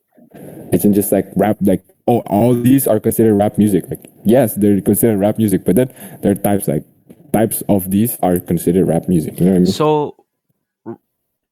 [0.73, 4.55] it's not just like rap like oh all these are considered rap music like yes
[4.55, 5.91] they're considered rap music but then
[6.21, 6.85] there are types like
[7.33, 10.15] types of these are considered rap music you know what I mean So,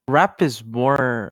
[0.08, 1.32] rap is more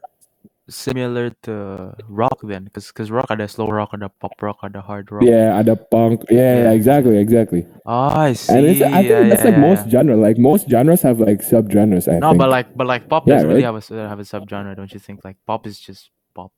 [0.70, 5.08] similar to rock then, because because rock ada slow rock, ada pop rock, ada hard
[5.12, 5.24] rock.
[5.26, 6.72] yeah ada punk yeah, Yeah.
[6.76, 8.52] exactly exactly Oh, I see.
[8.54, 11.40] and it's I think yeah, that's yeah, like most genre like most genres have like
[11.40, 14.28] subgenres I No, think but like but like pop doesn't really have a have a
[14.28, 15.24] subgenre, don't you think?
[15.24, 16.52] Like pop is just pop.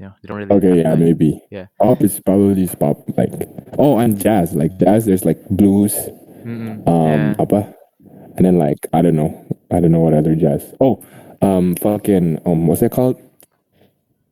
[0.00, 0.52] You know, they don't really.
[0.56, 1.44] Okay, yeah, like- maybe.
[1.52, 1.66] yeah.
[1.78, 3.04] Pop is probably just pop.
[3.20, 3.32] Like,
[3.76, 4.54] oh, and jazz.
[4.56, 5.92] Like jazz, there's like blues,
[6.40, 7.36] Mm-mm, um, yeah.
[7.36, 7.68] apa,
[8.36, 9.28] and then like I don't know,
[9.70, 10.64] I don't know what other jazz.
[10.80, 11.04] Oh,
[11.44, 13.20] um, fucking um, what's it called?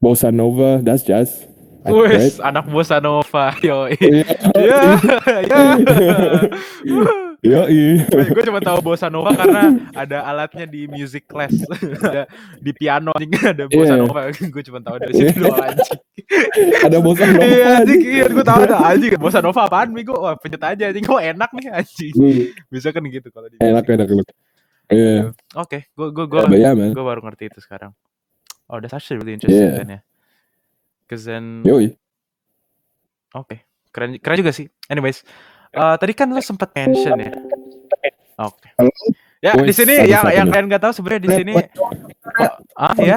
[0.02, 0.80] Bossa nova.
[0.82, 1.44] That's jazz.
[1.84, 3.92] Wes, anak bossa nova, yo.
[4.00, 4.24] Yeah.
[4.56, 5.00] Ya.
[5.44, 8.02] Yeah, yeah.
[8.08, 11.54] gue cuma tahu bossa nova karena ada alatnya di music class,
[12.02, 12.26] ada
[12.58, 14.02] di piano anjing ada bossa Yeah.
[14.02, 14.20] nova.
[14.54, 16.00] gue cuma tahu dari situ doang anjing.
[16.82, 17.46] Ada bossa nova.
[17.46, 19.10] Iya anjing, iya gue tahu ada anjing.
[19.22, 20.16] Bossa nova apaan nih gue?
[20.18, 21.04] Wah pencet aja anjing.
[21.06, 22.14] Kok enak nih anjing.
[22.18, 23.56] Hmm, Bisa kan gitu kalau di.
[23.62, 24.28] Enak, enak, enak.
[24.90, 25.30] Yeah.
[25.54, 26.90] Oke, gue gue gue man.
[26.90, 27.92] gue baru ngerti itu sekarang.
[28.66, 29.78] Oh, that's actually really interesting Yeah.
[29.78, 30.00] then ya.
[31.08, 31.96] Cause then, Yoi.
[33.32, 33.56] oke,
[33.96, 34.68] keren keren juga sih.
[34.92, 35.24] Anyways,
[35.70, 37.30] eh, tadi kan lo sempet mention ya.
[38.38, 38.68] Oke.
[38.76, 38.90] Halo?
[39.38, 41.52] Ya di sini yang satu yang kalian nggak tahu sebenarnya di sini.
[41.54, 41.90] Oh,
[42.74, 43.16] ah ya?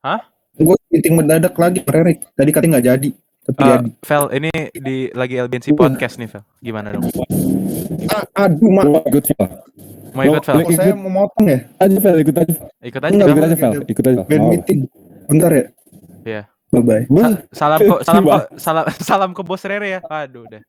[0.00, 0.20] Hah?
[0.54, 2.26] Gue meeting mendadak lagi, Rerik.
[2.34, 3.08] Tadi katanya nggak jadi.
[3.44, 3.88] Tapi jadi.
[4.02, 5.78] Vel, ini di lagi LBNC Iya.
[5.78, 6.42] podcast nih, Vel.
[6.58, 7.06] Gimana dong?
[8.10, 9.06] Ah, aduh, mak.
[9.08, 9.46] Good feel.
[10.10, 10.56] Mau ikut, Vel?
[10.58, 11.58] Oh, saya ikut mau motong ya?
[11.78, 12.54] aja Vel, ikut aja.
[12.82, 13.46] Ikut aja, Enggak, Ikut Vel.
[13.46, 14.20] aja Vel, ikut aja.
[14.26, 14.80] Band meeting.
[15.30, 15.64] Bentar ya.
[16.26, 16.42] Iya.
[16.68, 17.04] Bye bye.
[17.08, 20.00] Bah, Sa- salam kok, salam kok, salam, salam ke bos Rere ya.
[20.04, 20.62] Aduh, udah.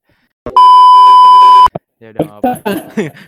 [2.00, 2.52] Ya udah apa.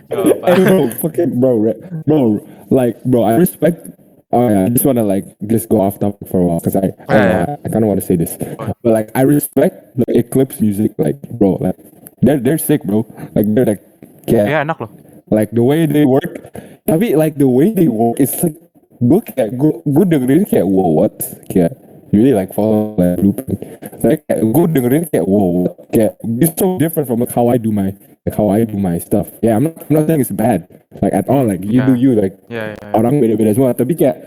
[0.08, 0.36] Nggak.
[0.48, 1.60] Hey, bro, fucking bro,
[2.08, 2.40] bro,
[2.72, 3.84] like, bro, I respect.
[4.32, 6.88] Oh yeah, I just wanna like just go off topic for a while because I,
[7.04, 10.56] I, Yeah, I kind of want to say this, but like I respect the Eclipse
[10.64, 11.76] music, like, bro, like
[12.24, 13.04] they're they're sick, bro.
[13.36, 13.84] Like they're like,
[14.24, 14.88] yeah, Ya enak loh.
[15.28, 16.40] like the way they work.
[16.88, 18.56] Tapi like the way they work, it's like
[19.04, 21.12] gue kayak gue gue dengerin kayak wow what
[21.52, 21.76] kayak
[22.08, 23.60] you really like follow like blueprint.
[24.00, 25.76] Like gue dengerin kayak wow what?
[25.92, 27.92] kayak it's so different from like, how I do my
[28.26, 29.28] like how I do my stuff.
[29.42, 30.66] Yeah, I'm not I'm not saying it's bad
[31.02, 31.44] like at all.
[31.44, 32.02] Like you do Yeah.
[32.02, 32.38] you like
[32.94, 33.74] orang beda-beda semua.
[33.74, 34.22] Tapi kayak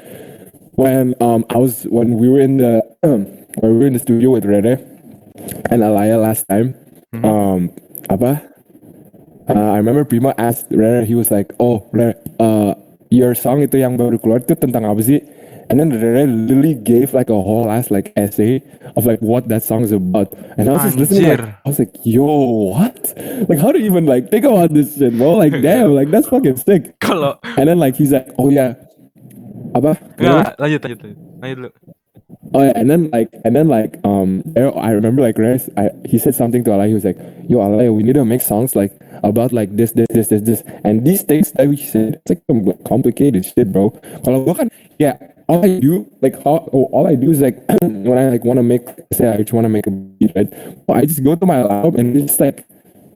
[0.76, 3.28] when um I was when we were in the um,
[3.64, 4.80] when we were in the studio with Rere
[5.72, 6.76] and Alaya last time,
[7.24, 7.72] um
[8.12, 8.44] apa
[9.46, 12.74] Uh, I remember Prima asked Rere, he was like, "Oh, Rere, uh,
[13.14, 15.22] your song itu yang baru keluar itu tentang apa sih?"
[15.70, 18.62] And then Rere literally gave like a whole ass like essay
[18.96, 20.32] of like what that song is about.
[20.58, 23.14] And I was just listening, like, I was like, "Yo, what?
[23.50, 25.34] Like, how do you even like think about this shit, bro?
[25.34, 28.76] Like, damn, like that's fucking sick." Kalau And then like he's like, "Oh yeah,
[29.74, 31.00] apa?" Lanjut, lanjut, lanjut.
[31.42, 31.72] Lanjut dulu.
[32.54, 36.18] Oh yeah, and then like and then like um I remember like Reyes, I he
[36.18, 37.18] said something to Alay, he was like,
[37.50, 40.64] Yo Alay, we need to make songs like about like this, this, this, this, this.
[40.84, 43.92] And these things that we said, it's like some complicated shit, bro.
[44.24, 45.18] Kalau gua kan yeah,
[45.48, 48.86] all I do like all, all I do is like when I like wanna make
[49.14, 50.50] say I just wanna make a beat, right?
[50.88, 52.66] Well, I just go to my laptop and just like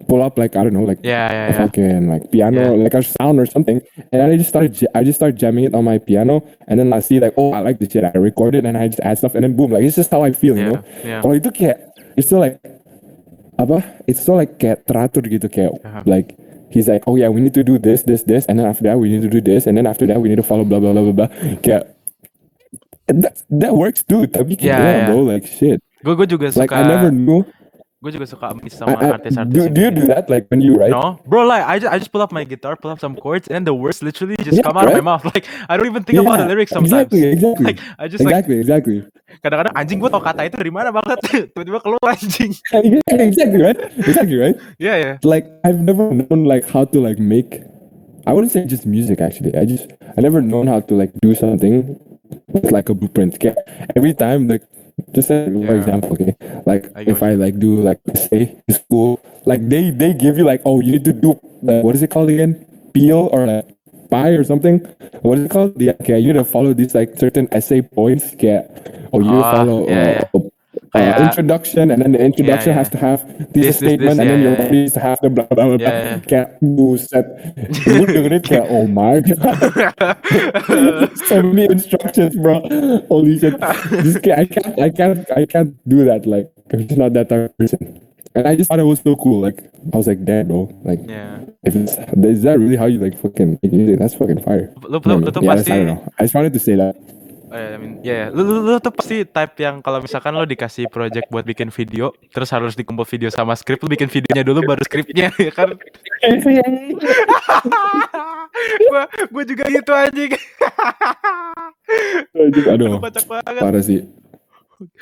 [0.10, 1.58] pull up like I don't know like ya, a ya.
[1.66, 2.84] fucking like piano, Yeah.
[2.84, 3.78] like a sound or something.
[4.12, 6.90] And I just started, j- I just start jamming it on my piano, and then
[6.94, 8.02] I see like, oh, I like this shit.
[8.04, 10.24] I record it and I just add stuff, and then boom, like it's just how
[10.26, 10.82] I feel, you know.
[11.06, 11.22] yeah.
[11.22, 12.58] Kalau itu kayak, it's still like,
[13.62, 13.86] apa?
[14.10, 16.02] It's still like kayak teratur gitu kayak, Uh-huh.
[16.10, 16.34] like
[16.74, 18.98] he's like, oh yeah, we need to do this, this, this, and then after that
[18.98, 20.90] we need to do this, and then after that we need to follow blah blah
[20.94, 21.30] blah blah blah.
[21.62, 21.86] Kayak,
[23.10, 24.26] that that works too.
[24.30, 25.08] Tapi Yeah, damn, yeah.
[25.10, 25.82] bro, like shit.
[26.06, 27.44] Gue gue juga Like suka I never knew.
[28.00, 29.52] gue juga suka I, sama artis-artis.
[29.52, 30.96] do, do you do that like when you write?
[30.96, 33.52] No, bro, like I just I just pull up my guitar, pull up some chords,
[33.52, 35.20] and the words literally just Yeah, come out of my right?
[35.20, 35.24] mouth.
[35.36, 37.12] Like I don't even think about the Yeah, lyrics sometimes.
[37.12, 37.66] Exactly, exactly.
[37.76, 38.98] Like I just like exactly, exactly.
[39.44, 41.20] kadang-kadang anjing gue tau kata itu dari mana banget,
[41.54, 42.56] tiba-tiba keluar anjing.
[42.72, 43.78] Yeah, exactly right.
[44.08, 44.56] Exactly right.
[44.80, 45.12] Iya ya.
[45.28, 47.68] Like I've never known like how to like make.
[48.24, 49.52] I wouldn't say just music actually.
[49.60, 52.00] I just I never known how to like do something
[52.48, 53.36] with like a blueprint.
[53.36, 53.56] Okay?
[53.96, 54.64] Every time like
[55.14, 55.74] just for Yeah.
[55.74, 56.36] example, okay.
[56.66, 60.62] Like I if I like do like say school, like they they give you like
[60.66, 62.66] oh you need to do like, what is it called again?
[62.94, 63.66] Peel or like
[64.10, 64.80] pie or something.
[65.22, 65.80] What is it called?
[65.80, 66.20] Yeah, okay.
[66.20, 68.34] You need to follow these like certain essay points.
[68.34, 68.66] Okay.
[69.12, 70.39] Or you Ah, follow yeah, uh,
[70.94, 72.78] uh, introduction and then the introduction yeah.
[72.78, 75.00] has to have this, This, this, statement this, and then yeah, your yeah, needs to
[75.00, 75.78] have the blah blah blah.
[75.78, 76.20] Yeah, yeah.
[76.26, 77.26] Kayak buset.
[77.86, 79.58] Gue dengerin kayak oh my god.
[81.30, 82.62] so many instructions, bro.
[83.08, 83.60] Holy shit.
[84.04, 86.26] This I can't, I can't, I can't do that.
[86.26, 88.02] Like, I'm just not that type of person.
[88.36, 89.42] And I just thought it was so cool.
[89.42, 89.60] Like,
[89.94, 90.70] I was like, damn, bro.
[90.86, 91.40] Like, Ya.
[91.66, 93.58] if it's, is that really how you like fucking?
[93.98, 94.70] That's fucking fire.
[94.86, 96.14] Lu, lu tuh Yeah, that's- pasti I don't know.
[96.18, 96.66] I just
[97.52, 98.28] ya, I mean, ya, ya.
[98.30, 102.14] Lu, lu, lu tuh pasti type yang kalau misalkan lo dikasih project buat bikin video,
[102.30, 105.74] terus harus dikumpul video sama skrip, lu bikin videonya dulu baru skripnya, ya kan?
[108.90, 110.32] gua, gua juga gitu anjing.
[112.70, 113.62] Aduh, Kocak banget.
[113.62, 114.00] parah sih.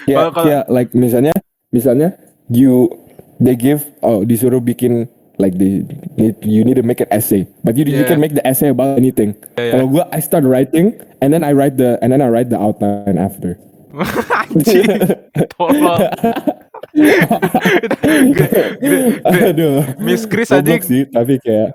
[0.07, 1.33] Ya, kalau- kayak like misalnya,
[1.69, 2.87] misalnya you
[3.37, 5.05] they give oh disuruh bikin
[5.37, 5.85] like the
[6.41, 8.09] you need to make an essay, but you you Yeah.
[8.09, 9.37] can make the essay about anything.
[9.55, 9.71] Yeah, yeah.
[9.77, 12.57] Kalau gua I start writing and then I write the and then I write the
[12.57, 13.57] outline after.
[14.53, 14.85] anjing.
[15.57, 15.99] Tolong.
[19.25, 19.77] Aduh.
[19.99, 20.81] Miss Chris anjing.
[20.83, 21.73] sih, tapi kayak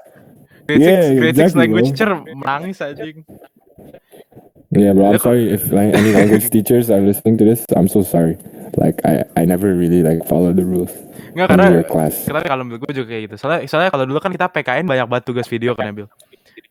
[0.63, 3.27] Critics, Yeah, exactly, language teacher menangis anjing.
[4.73, 5.13] Yeah, bro.
[5.13, 7.63] I'm Yeah, sorry if like any language teachers are listening to this.
[7.77, 8.41] I'm so sorry.
[8.81, 10.89] Like I, I never really like follow the rules
[11.37, 12.25] Enggak karena your class.
[12.25, 13.37] karena kalau menurut gue juga kayak gitu.
[13.37, 16.09] Soalnya soalnya kalau dulu kan kita PKN banyak banget tugas video kan ya.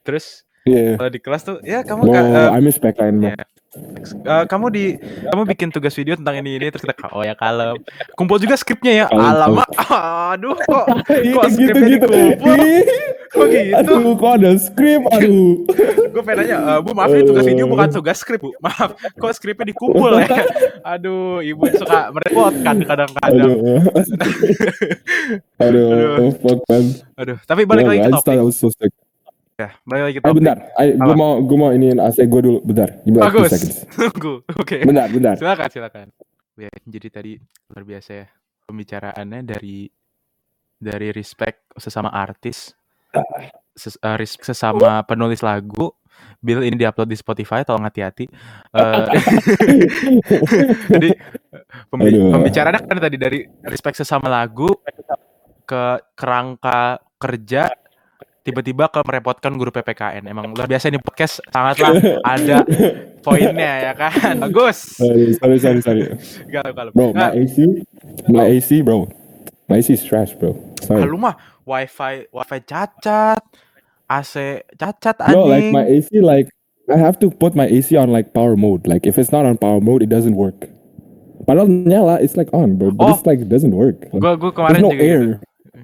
[0.01, 0.93] Terus Yeah.
[0.93, 3.33] kalau di kelas tuh ya kamu No, ka- eh, I miss backline, bro.
[3.71, 4.85] Ya, eh, kamu di
[5.31, 7.79] kamu bikin tugas video tentang ini ini terus kita oh ya kalem.
[8.19, 9.05] Kumpul juga skripnya ya.
[9.07, 9.67] Alamak.
[10.35, 12.55] Aduh kok kok dikumpul.
[12.59, 12.83] Ih,
[13.31, 13.75] Kok gitu?
[13.79, 15.63] Aduh, kok ada skrip, aduh.
[16.11, 19.31] Gue pengen nanya, "Eh, Bu maaf ini tugas video bukan tugas skrip Bu Maaf, kok
[19.31, 20.27] skripnya dikumpul ya
[20.99, 23.87] Aduh, ibu suka merepotkan kadang-kadang Aduh,
[25.63, 25.95] aduh,
[26.27, 26.91] Aduh.
[27.15, 28.91] Aduh, tapi balik Yeah, lagi ke topik
[29.61, 30.57] ya, Balik lagi Eh, topik bentar,
[30.97, 32.89] gue mau, gue mau iniin AC gue dulu, bentar.
[33.01, 33.51] Two Bagus.
[33.95, 35.35] Tunggu, oke Bentar, bentar.
[35.37, 36.07] Silakan, silakan
[36.55, 37.31] ya, Jadi tadi
[37.67, 38.27] luar biasa ya
[38.63, 39.85] Pembicaraannya dari
[40.75, 42.73] Dari respect sesama artis
[43.71, 45.93] ses- eh, respect sesama penulis lagu.
[46.37, 48.25] Bill ini diupload di Spotify, tolong hati-hati.
[48.71, 49.05] Eh,
[50.91, 51.09] jadi
[51.87, 52.31] pembi- Aduh.
[52.33, 54.69] pembicaraannya kan tadi dari respect sesama lagu
[55.63, 57.69] ke kerangka kerja
[58.41, 60.25] tiba-tiba ke merepotkan guru PPKN.
[60.25, 61.93] Emang luar biasa ini podcast sangatlah
[62.33, 62.65] ada
[63.21, 64.41] poinnya ya kan.
[64.41, 64.97] Bagus.
[64.97, 66.03] Sorry, sorry, sorry, sorry.
[66.49, 66.91] Galau galau.
[66.91, 67.55] Bro, my AC,
[68.27, 69.05] my AC, bro.
[69.69, 70.57] My AC is trash, bro.
[70.83, 71.05] Sorry.
[71.05, 73.39] lu mah wifi wifi cacat,
[74.09, 74.33] AC
[74.75, 75.71] cacat Bro, like anjing.
[75.71, 76.49] my AC, like
[76.91, 78.83] I have to put my AC on like power mode.
[78.83, 80.67] Like if it's not on power mode, it doesn't work.
[81.41, 82.91] Padahal nyala, it's like on, bro.
[82.91, 83.13] But Oh.
[83.15, 84.11] it's like doesn't work.
[84.11, 85.29] Like, Gua gua there's kemarin no juga gitu.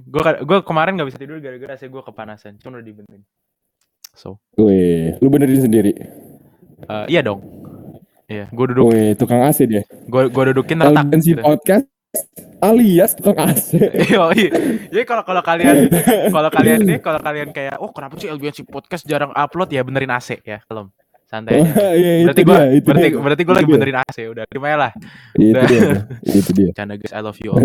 [0.07, 2.59] Gua gua kemarin nggak bisa tidur gara-gara AC gua kepanasan.
[2.59, 3.23] Cuma udah dibenerin.
[4.11, 5.93] So, Weh, lu benerin sendiri.
[6.83, 7.39] eh, iya dong.
[8.27, 9.83] Iya, gua duduk Weh, tukang AC dia.
[10.11, 11.41] gua gua dudukin retak Elgancy gitu.
[11.41, 11.85] podcast
[12.59, 13.77] alias tukang AC.
[14.09, 14.25] Iya.
[14.91, 15.87] Jadi kalau kalau kalian
[16.33, 20.11] kalau kalian nih kalau kalian kayak oh kenapa sih LBNC podcast jarang upload ya benerin
[20.11, 20.89] AC ya kalau
[21.27, 21.67] santai aja.
[21.99, 23.19] Iya, Berarti itu itu berarti dia.
[23.19, 23.75] berarti Itu lagi dia.
[23.75, 24.91] benerin AC udah terima lah.
[25.35, 25.63] Itu Udah.
[25.67, 25.81] dia,
[26.23, 26.69] itu dia.
[26.71, 27.61] Canda guys, I love you all.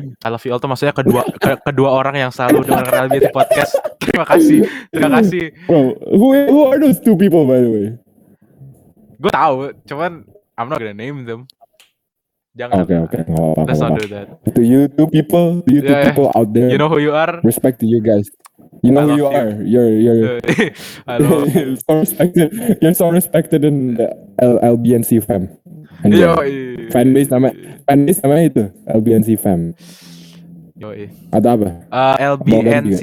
[0.00, 3.72] I love you all tuh maksudnya kedua ke- kedua orang yang selalu dengarkan LBNC podcast.
[4.00, 4.64] Terima kasih.
[4.88, 5.44] Terima kasih.
[5.68, 7.86] Bro, who, who are those two people by the way?
[9.16, 10.24] Gue tahu, cuman
[10.56, 11.46] I'm not gonna name them.
[12.52, 12.84] Jangan.
[12.84, 13.62] Oke, oke, nggak apa-apa.
[13.64, 14.26] Let's not do that.
[14.52, 16.04] To you two people, to you two yeah.
[16.04, 17.40] people out there, You know who you are?
[17.40, 18.28] respect to you guys.
[18.82, 19.38] You know I who you love you.
[19.38, 19.50] are.
[19.62, 20.20] You're you're
[21.08, 21.46] Halo.
[21.86, 22.48] so respected.
[22.82, 25.46] You're so respected in the L- LBNC fam.
[26.02, 27.54] And Yo, yeah, fanbase nama
[27.86, 29.70] fanbase namanya itu LBNC fam.
[30.74, 30.90] yo,
[31.30, 31.86] Atau apa?
[31.94, 33.02] Uh, LBNC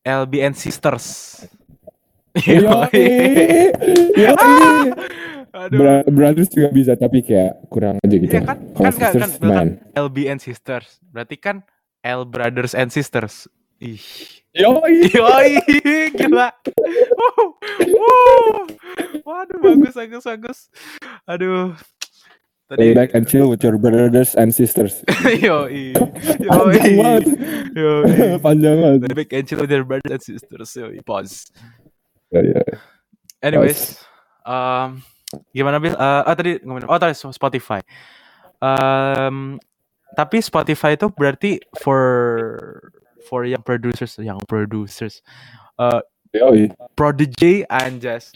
[0.00, 1.34] LBN Sisters.
[2.46, 2.86] Yo,
[4.14, 4.32] yo,
[5.50, 6.06] Aduh.
[6.06, 8.30] Brothers juga bisa tapi kayak kurang aja gitu.
[8.30, 8.70] Iya kan?
[8.70, 9.98] Kalau Kan kan, kan, sisters, bilang kan man.
[9.98, 10.88] LBN Sisters.
[11.10, 11.66] Berarti kan
[12.06, 13.50] L Brothers and Sisters.
[13.82, 13.98] Ih.
[14.50, 14.82] Yo,
[15.14, 15.62] Yoi,
[16.10, 16.50] gila.
[16.74, 17.54] Wuh,
[17.86, 18.66] wuh.
[19.22, 20.58] Waduh, bagus, bagus, bagus.
[21.30, 21.78] Aduh.
[22.74, 25.06] lay Tadi back and chill with your brothers and sisters.
[25.42, 25.94] yoi.
[26.50, 27.24] Panjang banget.
[27.78, 28.10] Yoi.
[28.10, 28.42] Yoi.
[28.46, 29.00] Panjang banget.
[29.14, 30.70] Lebih kecil with their brothers and sisters.
[30.74, 31.50] Yoi, pause.
[32.34, 32.62] Ya, ya.
[33.46, 34.02] Anyways,
[34.42, 34.98] um,
[35.54, 35.94] gimana Bill?
[35.94, 37.86] Uh, oh tadi ngomongin, oh tadi Spotify.
[38.58, 39.62] Um,
[40.18, 42.02] tapi Spotify itu berarti for
[43.28, 45.22] for young producers, young producers,
[45.78, 46.00] uh,
[46.34, 46.70] Yoi.
[46.94, 48.30] prodigy anjas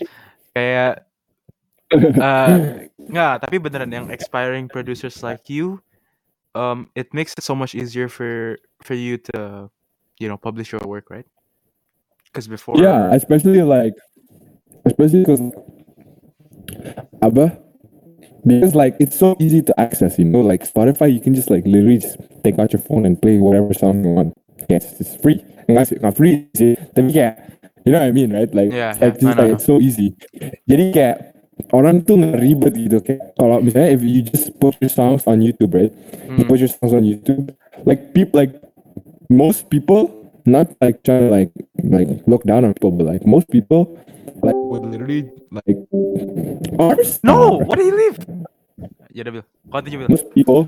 [0.55, 1.07] kayak
[1.94, 5.79] uh, nggak tapi beneran yang expiring producers like you
[6.59, 9.70] um it makes it so much easier for for you to
[10.18, 11.27] you know publish your work right
[12.35, 13.94] because before Yeah, especially like,
[14.85, 15.38] especially because,
[17.23, 17.55] apa?
[18.42, 20.42] Because like it's so easy to access, you know.
[20.42, 23.73] Like Spotify, you can just like literally just take out your phone and play whatever
[23.73, 24.35] song you want.
[24.68, 25.40] Yes, it's free.
[25.68, 26.74] Nggak sih, nggak free sih.
[26.92, 27.34] Tapi kayak,
[27.84, 28.50] you know what I mean, right?
[28.52, 30.08] Like, Yeah, it's like, yeah, just I know, like it's so easy.
[30.68, 31.16] Jadi kayak
[31.72, 32.98] orang tuh nggak ribet gitu.
[33.04, 35.92] Kayak kalau misalnya if you just put your songs on YouTube, right?
[36.36, 36.48] You Hmm.
[36.48, 37.52] put your songs on YouTube,
[37.84, 38.52] like people, like
[39.28, 40.10] most people,
[40.44, 41.52] not like trying to like
[41.84, 43.88] like look down on people, but like most people,
[44.44, 45.78] like would literally like
[46.78, 47.20] ours.
[47.24, 48.18] no what do you leave
[49.14, 50.60] ya udah Bill continue Bill Most people,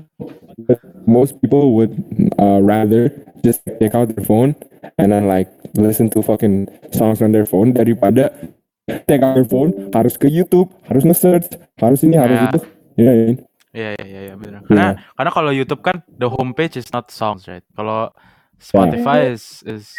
[1.07, 1.93] most people would
[2.39, 3.11] uh, rather
[3.43, 4.55] just take out their phone
[4.97, 8.31] and then like listen to fucking songs on their phone daripada
[9.07, 12.47] take out their phone harus ke YouTube, harus nge-search, harus ini, harus Yeah.
[12.47, 12.59] itu.
[12.97, 13.37] You know what I mean?
[13.77, 14.61] Iya iya iya iya, benar.
[14.65, 17.61] Karena karena kalau YouTube kan the homepage is not songs, right?
[17.75, 18.09] Kalau
[18.57, 19.93] Spotify is is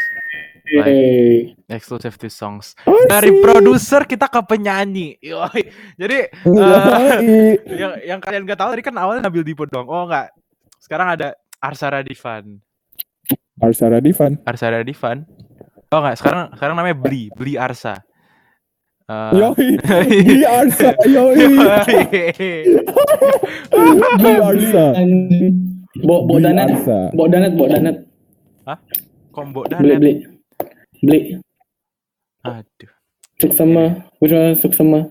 [0.74, 2.76] like exclusive to songs.
[3.08, 5.16] Dari produser kita ke penyanyi.
[5.20, 5.62] Yoi.
[5.96, 9.88] Jadi eh, yang yang kalian gak tahu tadi kan awalnya Nabil Dipo doang.
[9.88, 10.32] Oh enggak.
[10.78, 12.60] Sekarang ada Arsara Divan.
[13.58, 14.38] Arsara Divan.
[14.44, 15.24] Arsara Divan.
[15.88, 17.96] Oh enggak, sekarang sekarang namanya Bli, Bli Arsa.
[19.08, 19.80] Eh, Yoi,
[20.28, 21.64] Bli Arsa, yoi, Bli
[24.36, 24.84] Arsa,
[26.04, 26.98] bawa Bli donat, Arsa.
[27.16, 27.96] bawa donat, bawa donat.
[29.32, 30.14] Kombo Beli dan beli.
[31.00, 31.38] Beli.
[32.42, 32.90] Aduh.
[33.38, 34.06] Suk sama.
[34.18, 35.06] Which one suk sama?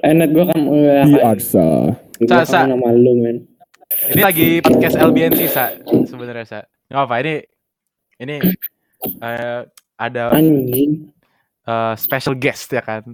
[0.00, 1.92] Enak gua kan uh, Bli Arsa.
[2.16, 2.58] gua Sa- sa.
[2.64, 3.44] nama lu men.
[4.08, 6.58] Ini lagi podcast LBNC sa sebenarnya sa.
[6.88, 7.34] Nggak apa ini
[8.18, 8.36] ini
[9.20, 9.60] eh,
[10.00, 11.12] ada Anjing.
[11.62, 13.04] eh, special guest ya kan.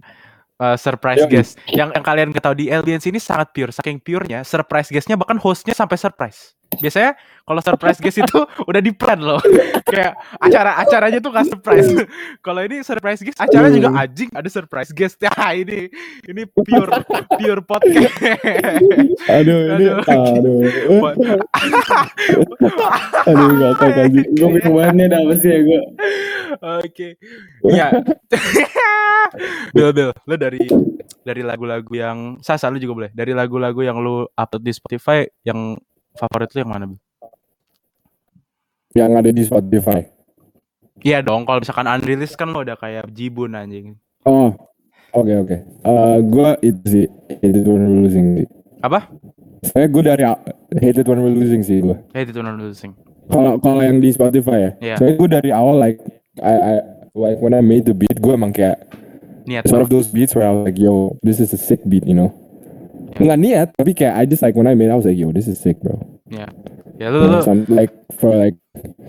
[0.55, 1.31] Eh, surprise Yoi.
[1.35, 1.59] guest.
[1.67, 5.75] Yang yang kalian ketahui di LBNC ini sangat pure, saking purenya surprise guestnya bahkan hostnya
[5.75, 6.55] sampai surprise.
[6.77, 7.17] Biasanya
[7.49, 9.41] kalau surprise guest itu udah di plan loh.
[9.89, 11.89] Kayak acara-acaranya tuh gak surprise.
[12.47, 15.17] kalau ini surprise guest, acara juga anjing ada surprise guest.
[15.17, 15.89] Ya ini
[16.29, 16.93] ini pure
[17.41, 18.13] pure podcast.
[19.33, 20.05] Aduh, ini Aduh.
[20.05, 21.41] aduh.
[23.25, 24.21] Aduh, gak tau kaji.
[24.37, 24.61] Gue
[24.93, 25.83] nih ada apa sih ya gue.
[26.85, 27.09] Oke.
[27.65, 27.87] Iya.
[29.73, 30.63] Bil, Bil, lu dari
[31.25, 33.11] dari lagu-lagu yang Sasa lu juga boleh.
[33.17, 35.77] Dari lagu-lagu yang lu upload di Spotify yang
[36.19, 36.99] favorit lu yang mana, Bil?
[38.97, 40.01] Yang ada di Spotify.
[40.99, 43.95] Iya dong, kalau misalkan unreleased kan lo udah kayak Jibun anjing.
[44.27, 44.51] Oh,
[45.15, 45.57] oke oke.
[45.63, 47.07] Eh, gue itu sih,
[47.39, 48.49] Hated When We're Losing sih.
[48.83, 49.07] Apa?
[49.63, 50.27] Saya gue dari
[50.75, 51.95] Hated When We're Losing sih gue.
[52.19, 52.99] Eh, itu non losing.
[53.31, 54.97] Kalau kalau yang di Spotify ya, Iya.
[54.99, 56.01] saya gue dari awal like
[56.41, 56.75] I, I
[57.13, 58.89] like when I made the beat gue emang kayak
[59.45, 61.85] Niat it's one of those beats where I was like yo this is a sick
[61.85, 62.33] beat you know.
[63.17, 65.33] Nggak niat tapi kayak I just like when I made it, I was like yo
[65.33, 65.97] this is sick bro.
[66.29, 66.53] Yeah,
[67.01, 68.59] Ya lu lu Some, like for like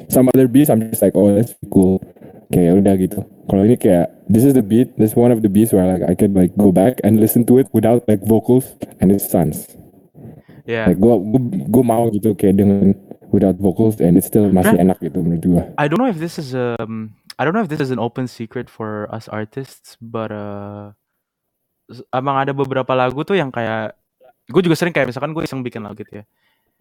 [0.07, 1.99] some other beats I'm just like oh that's cool.
[2.49, 3.19] Kayak udah gitu.
[3.49, 6.05] Kalau ini kayak this is the beat, this is one of the beats where like
[6.05, 9.67] I can like go back and listen to it without like vocals and it sounds.
[10.69, 10.85] ya.
[10.85, 11.15] Like gue
[11.65, 12.93] gue mau gitu kayak dengan
[13.33, 15.63] without vocals and it still masih enak gitu menurut gue.
[15.81, 18.29] I don't know if this is um I don't know if this is an open
[18.29, 20.93] secret for us artists, but uh
[22.13, 23.97] emang ada beberapa lagu tuh yang kayak
[24.49, 26.25] gue juga sering kayak misalkan gue iseng bikin lagu gitu ya.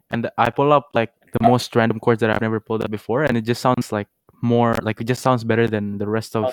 [0.08, 3.24] And I pull up like the most random chords that I've never pulled up before
[3.28, 4.08] and it just sounds like
[4.40, 6.48] more like it just sounds better than the rest of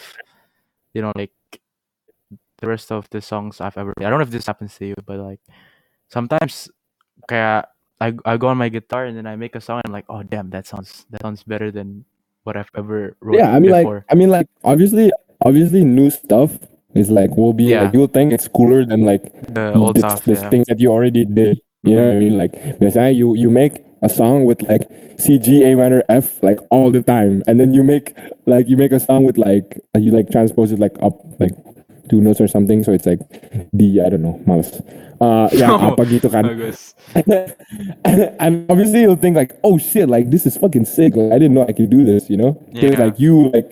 [0.92, 1.32] you know like
[2.60, 4.96] the rest of the songs I've ever I don't know if this happens to you,
[5.08, 5.40] but like
[6.12, 6.68] sometimes
[7.32, 7.72] kayak
[8.04, 10.08] I I go on my guitar and then I make a song and I'm like,
[10.12, 12.04] oh damn, that sounds that sounds better than
[12.44, 14.04] what I've ever wrote Yeah, I mean before.
[14.04, 16.60] like I mean like obviously obviously new stuff
[16.96, 17.84] is like will be Yeah.
[17.84, 20.50] like you'll think it's cooler than like the old the, stuff, the yeah.
[20.50, 21.60] things that you already did.
[21.84, 22.36] You know what I mean?
[22.38, 24.90] Like biasanya you you make a song with like
[25.22, 28.18] C G A minor F like all the time, and then you make
[28.50, 31.54] like you make a song with like uh, you like transpose it like up like
[32.10, 33.22] two notes or something, so it's like
[33.76, 34.82] D I don't know, males.
[35.22, 36.44] Uh, ya Oh, apa gitu kan?
[38.40, 41.16] And obviously you'll think like, oh shit, like this is fucking sick.
[41.16, 42.58] Like, I didn't know I could do this, you know?
[42.74, 43.06] Because Yeah.
[43.06, 43.70] like you like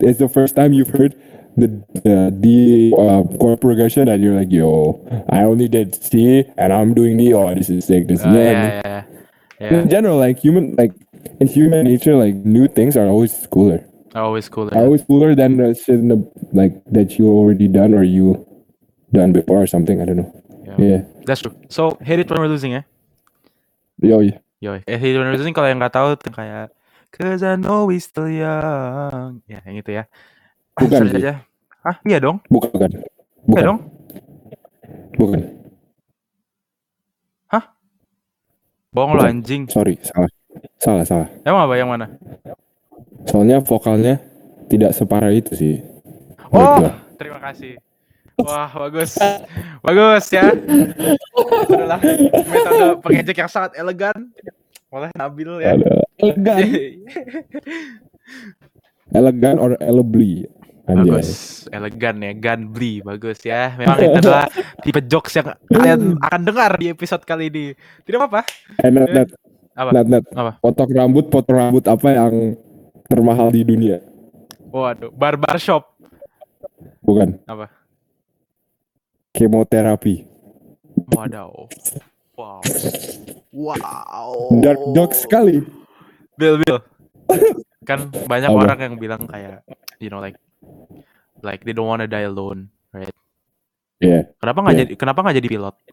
[0.00, 1.14] it's the first time you've heard
[1.56, 1.68] the
[2.04, 6.94] the D uh, chord progression and you're like, yo, I only did C and I'm
[6.94, 7.32] doing D.
[7.34, 8.08] Oh, this is sick.
[8.08, 8.80] This is Uh, yeah.
[8.84, 9.04] yeah,
[9.60, 9.74] yeah.
[9.80, 10.92] In general, like human like
[11.40, 13.84] in human nature, like new things are always cooler.
[14.14, 14.72] Always cooler.
[14.76, 16.20] Always cooler than the shit in the,
[16.52, 18.44] like that you already done or you
[19.12, 20.00] done before or something.
[20.00, 20.30] I don't know.
[20.64, 20.76] Yeah.
[20.78, 21.00] Yeah.
[21.24, 21.56] That's true.
[21.68, 22.82] So hate it when we're losing ya.
[24.00, 24.38] Yo, yeah.
[24.60, 26.72] Yo, eh, hate it when we're losing kalau yang nggak tahu tuh kayak
[27.12, 29.44] Cause I know we still young.
[29.44, 30.08] Ya, yang itu ya.
[30.78, 31.20] Bukan sih.
[31.20, 31.32] aja.
[31.82, 32.38] Hah, iya dong.
[32.48, 32.90] Bukan, bukan.
[32.94, 33.04] Iya
[33.46, 33.64] Bukan.
[33.66, 33.78] dong.
[35.18, 35.40] Bukan.
[38.92, 39.64] Bohong lo anjing.
[39.72, 40.28] Sorry, salah.
[40.76, 41.28] Salah, salah.
[41.48, 42.12] Emang apa yang mana?
[43.24, 44.20] Soalnya vokalnya
[44.68, 45.76] tidak separah itu sih.
[46.52, 47.00] Oh, gua.
[47.16, 47.80] terima kasih.
[48.36, 49.16] Wah, bagus.
[49.80, 50.52] Bagus ya.
[51.72, 54.28] Adalah metode pengejek yang sangat elegan
[54.92, 55.72] oleh Nabil ya.
[56.20, 56.58] Elegan,
[59.16, 60.44] elegan or elebly.
[60.82, 61.14] Anjay.
[61.14, 61.30] bagus,
[61.70, 63.78] elegan ya, Gunbly, bagus ya.
[63.78, 64.50] Memang itu adalah
[64.82, 67.70] tipe jokes yang kalian akan dengar di episode kali ini.
[68.02, 68.42] Tidak apa-apa.
[68.82, 69.28] Eh, Nat, Nat,
[69.78, 69.90] Apa?
[69.94, 70.24] Nat, Nat.
[70.34, 70.52] Apa?
[70.58, 72.58] Potong rambut, potong rambut apa yang
[73.06, 74.02] termahal di dunia?
[74.74, 75.86] Waduh, barbar shop.
[76.98, 77.38] Bukan.
[77.46, 77.70] Apa?
[79.30, 80.26] Kemoterapi.
[81.14, 81.70] Wadaw.
[82.34, 82.60] Wow.
[83.54, 84.30] Wow.
[84.58, 85.62] Dark jokes sekali.
[86.34, 86.78] Bill, Bill.
[87.88, 88.60] Kan banyak Apa?
[88.66, 89.62] orang yang bilang kayak,
[90.02, 90.38] you know, like,
[91.40, 93.14] like they don't wanna die alone, right?
[93.98, 94.30] Yeah.
[94.38, 94.82] Kenapa nggak Yeah.
[94.86, 95.76] jadi, kenapa nggak jadi pilot?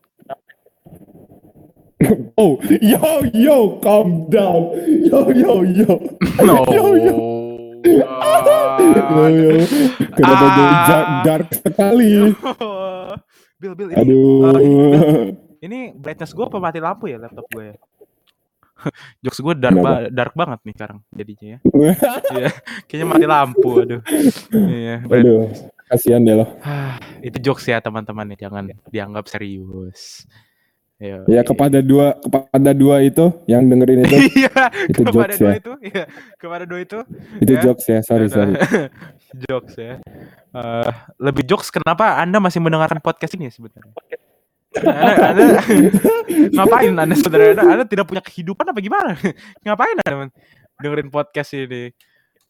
[2.40, 3.04] Oh, yo,
[3.36, 4.72] yo, calm down.
[5.04, 5.92] Yo, yo, yo.
[6.48, 6.64] No.
[6.72, 7.16] Yo, yo.
[8.90, 9.52] Yo, yo.
[10.16, 10.52] Kenapa Ah.
[10.52, 12.12] jadi dark, dark sekali?
[13.56, 15.32] Bill, Bill, ini, Aduh.
[15.60, 17.76] ini brightness gue apa mati lampu ya laptop gue ya?
[19.24, 21.58] Jokes gue dark, ba- dark banget nih sekarang jadinya ya.
[22.36, 22.50] Iya,
[22.86, 24.02] kayaknya mati lampu, aduh.
[24.52, 25.50] Iya, Aduh,
[25.86, 26.46] kasihan deh lo.
[26.62, 30.24] Ah, itu jokes ya teman-teman ya, jangan dianggap serius.
[31.00, 31.24] Ayo.
[31.32, 34.52] Ya kepada dua kepada dua itu yang dengerin itu Iya,
[34.86, 35.56] Itu kepada jokes dua ya.
[35.56, 36.04] itu, iya,
[36.36, 37.00] kepada dua itu.
[37.40, 37.62] itu Ya.
[37.64, 38.54] jokes ya sorry Ada- sorry
[39.48, 39.96] jokes ya.
[40.50, 43.96] Eh, lebih jokes kenapa Anda masih mendengarkan podcast ini ya sebenarnya?
[44.70, 45.44] Anda, anda
[46.56, 47.54] ngapain Anda sebenarnya?
[47.58, 49.18] Anda, anda tidak punya kehidupan apa gimana?
[49.66, 50.36] ngapain Anda men-
[50.78, 51.90] dengerin podcast ini?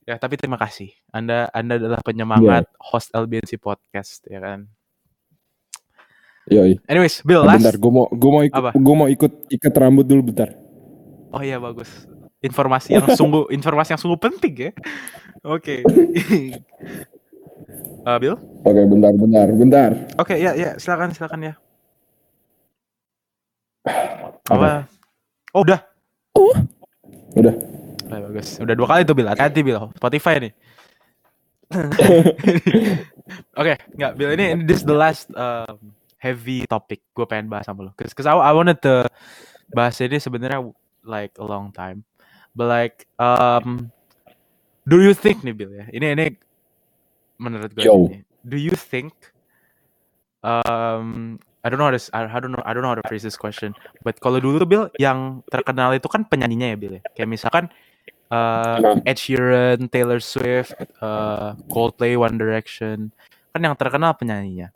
[0.04, 0.92] Ya, tapi terima kasih.
[1.16, 4.68] Anda Anda adalah penyemangat host LBNC podcast ya kan.
[6.50, 6.82] Yoi.
[6.90, 8.72] Anyways, Bill, last bentar gue mau gue mau ikut Apa?
[8.74, 10.50] gue mau ikut ikat rambut dulu bentar
[11.30, 12.10] Oh iya bagus.
[12.42, 14.72] Informasi yang sungguh informasi yang sungguh penting ya.
[15.46, 15.86] Oke.
[18.00, 18.36] Eh, Bill?
[18.66, 19.90] Oke, bentar, bentar, bentar.
[20.18, 21.56] Oke, ya ya, silakan silakan ya.
[24.50, 24.58] Apa?
[24.58, 24.74] Apa?
[25.54, 25.80] Oh, udah.
[27.38, 27.56] Udah.
[28.10, 28.58] Oh, bagus.
[28.58, 29.30] Udah dua kali tuh Bill.
[29.30, 29.94] Hati-hati Bill.
[29.94, 30.54] Spotify nih.
[33.60, 37.70] Oke, nggak Bill ini, ini this is the last um, heavy topic gue pengen bahas
[37.70, 37.92] sama lo.
[37.94, 39.06] Cause, cause I, I wanted to
[39.70, 40.66] bahas ini sebenarnya
[41.06, 42.02] like a long time.
[42.58, 43.94] But like, um,
[44.90, 45.86] do you think nih Bill ya?
[45.94, 46.26] Ini ini
[47.38, 48.10] menurut gue Yo.
[48.10, 48.26] ini.
[48.42, 49.14] Do you think
[50.42, 53.24] um I don't know how to I, don't know I don't know how to phrase
[53.24, 53.76] this question.
[54.00, 57.04] But kalau dulu tuh Bill yang terkenal itu kan penyanyinya ya Bill ya.
[57.14, 57.64] Kayak misalkan
[58.32, 59.04] uh.
[59.04, 60.72] Ed Sheeran, Taylor Swift,
[61.04, 63.12] uh, Coldplay, One Direction.
[63.52, 64.72] Kan yang terkenal penyanyinya.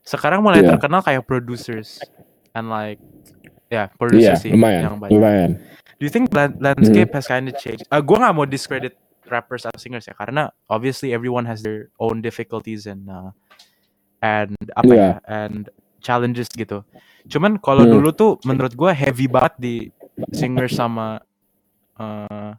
[0.00, 0.76] Sekarang mulai Iya.
[0.76, 2.00] terkenal kayak producers
[2.52, 3.00] and like
[3.68, 5.12] ya Iya, producers sih lumayan, yang banyak.
[5.16, 5.50] lumayan.
[5.96, 7.88] Do you think lan- landscape has kind of changed?
[7.88, 8.94] Uh, gue nggak mau discredit
[9.24, 13.32] rappers atau singers ya karena obviously everyone has their own difficulties and uh,
[14.20, 15.00] and apa Iya.
[15.00, 15.72] ya and
[16.04, 16.84] challenges gitu.
[17.32, 17.96] Cuman kalau Hmm.
[17.96, 19.74] dulu tuh menurut gue heavy banget di
[20.36, 21.16] singer sama
[21.96, 22.52] uh,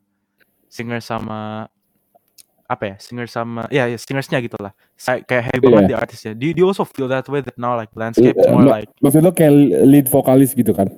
[0.65, 1.69] singer sama
[2.65, 5.91] apa ya singer sama ya, ya singersnya gitu lah kayak heavy banget Iya.
[5.93, 6.31] di artisnya.
[6.33, 9.21] Do, do you also feel that way that now like landscape Eh, more like Maksud
[9.21, 9.53] lo kayak
[9.85, 10.89] lead vokalis gitu kan?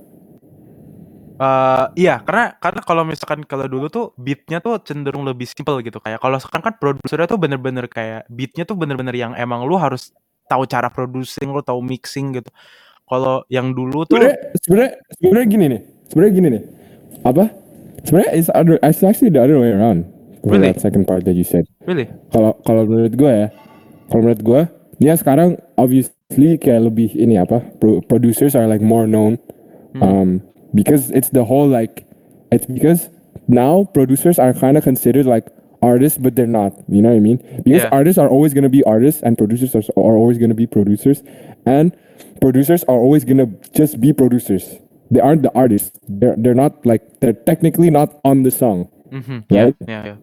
[1.37, 6.01] Eh iya karena karena kalau misalkan kalau dulu tuh beatnya tuh cenderung lebih simple gitu
[6.01, 10.09] kayak kalau sekarang kan produsernya tuh bener-bener kayak beatnya tuh bener-bener yang emang lu harus
[10.47, 12.49] tahu cara producing lu tahu mixing gitu
[13.07, 14.19] kalau yang dulu tuh
[14.63, 15.81] Sebenarnya sebenarnya gini nih.
[16.11, 16.63] Sebenarnya gini nih.
[17.23, 17.45] Apa?
[18.03, 20.07] Sebenarnya it's other it's actually the other way around.
[20.47, 20.71] Really?
[20.71, 21.67] that second part that you said.
[21.83, 23.47] really Kalau kalau menurut gue ya,
[24.07, 24.61] kalau menurut gue,
[25.03, 27.59] dia sekarang obviously kayak lebih ini apa?
[27.83, 29.35] Pro- producers are like more known,
[29.95, 30.03] Hmm.
[30.03, 30.29] um,
[30.71, 32.07] because it's the whole like,
[32.51, 33.11] it's because
[33.51, 35.47] now producers are kind of considered like
[35.81, 36.73] artists, but they're not.
[36.89, 37.37] You know what I mean?
[37.63, 37.89] Because Yeah.
[37.91, 41.23] artists are always gonna be artists, and producers are, are always gonna be producers,
[41.65, 41.93] and
[42.41, 44.79] producers are always gonna just be producers.
[45.11, 45.99] They aren't the artists.
[46.07, 49.75] They're they're not like they're technically not on the song, Mhm, ya Right?
[49.87, 50.15] ya ya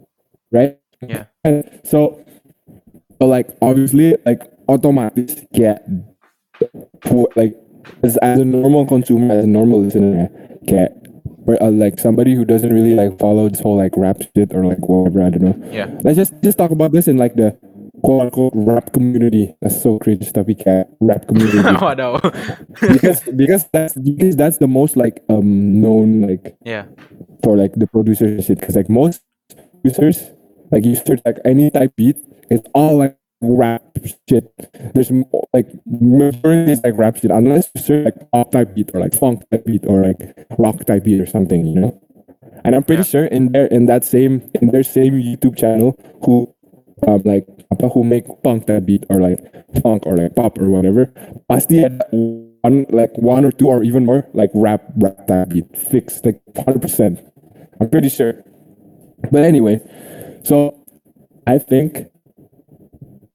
[0.53, 0.73] right?
[1.01, 2.21] ya And so,
[3.21, 4.45] so like obviously like
[5.55, 5.85] kayak
[7.05, 7.55] pu- like
[8.03, 10.29] as, as a normal consumer, as a normal listener,
[10.69, 11.04] kayak or,
[11.49, 14.81] uh, like somebody who doesn't really like follow this whole like rap shit or like
[14.89, 15.57] whatever I don't know.
[15.71, 15.91] Yeah.
[16.03, 17.57] Let's just just talk about this in like the
[18.03, 19.55] quote unquote rap community.
[19.61, 22.21] That's so cringe, tapi kayak rap community oh waduh
[22.95, 26.85] because because that's because that's the most like um known like yeah
[27.45, 28.61] for like the producers shit.
[28.61, 29.21] Because like most
[29.83, 30.33] producers,
[30.73, 32.17] like you search like any type beat,
[32.51, 33.83] it's all like rap
[34.29, 34.51] shit.
[34.95, 38.91] There's m- like majority is like rap shit, unless you search like pop type beat
[38.95, 40.21] or like funk type beat or like
[40.59, 42.01] rock type beat or something, you know.
[42.65, 46.49] And I'm pretty sure in there in that same in their same YouTube channel who
[47.07, 47.47] um like
[47.93, 49.39] who make punk type beat or like
[49.83, 51.13] funk or like pop or whatever,
[51.49, 55.69] pasti ada one like one or two or even more like rap rap type beat
[55.77, 57.21] fixed like hundred percent.
[57.81, 58.43] I'm pretty sure.
[59.31, 59.81] But anyway,
[60.45, 60.85] so
[61.47, 62.09] I think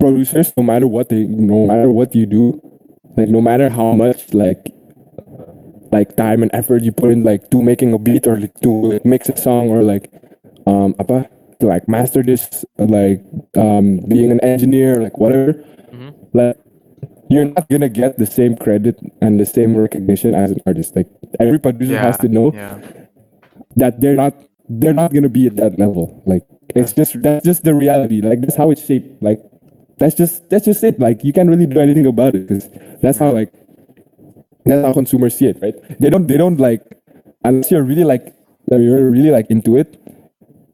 [0.10, 2.60] producers, no matter what they, no matter what you do,
[3.18, 4.72] like no matter how much like
[5.91, 8.70] like time and effort you put in like to making a beat or like, to
[8.93, 10.12] like, mix a song or like
[10.68, 11.28] um apa
[11.60, 13.20] to like master this like
[13.58, 15.54] um being an engineer like whatever
[15.89, 16.14] Mhm.
[16.34, 16.56] like
[17.30, 21.10] you're not gonna get the same credit and the same recognition as an artist like
[21.41, 22.78] every producer ya has to know ya
[23.76, 24.38] that they're not
[24.70, 26.22] they're not gonna be at that level.
[26.30, 26.45] Like
[26.78, 28.22] it's just that's just the reality.
[28.22, 29.18] Like that's how it's shaped.
[29.22, 29.41] Like
[30.00, 31.00] that's just that's just it.
[31.00, 32.70] Like you can't really do anything about it because
[33.02, 33.52] that's how like
[34.66, 35.76] that's how consumers see it, right?
[36.00, 36.82] They don't they don't like
[37.43, 38.34] unless you're really like
[38.72, 40.00] you're really like into it.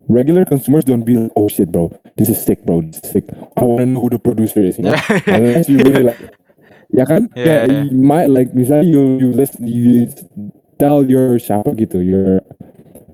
[0.07, 3.25] Regular consumers don't be like, oh shit, bro, this is sick, bro, this is sick.
[3.57, 4.93] I want to know who the producer is, you know?
[5.25, 6.19] unless you really like,
[6.93, 7.25] ya kan?
[7.33, 7.83] Yeah, Yeah, yeah.
[7.89, 10.05] you might like misalnya you you listen you
[10.77, 12.45] tell your siapa gitu, your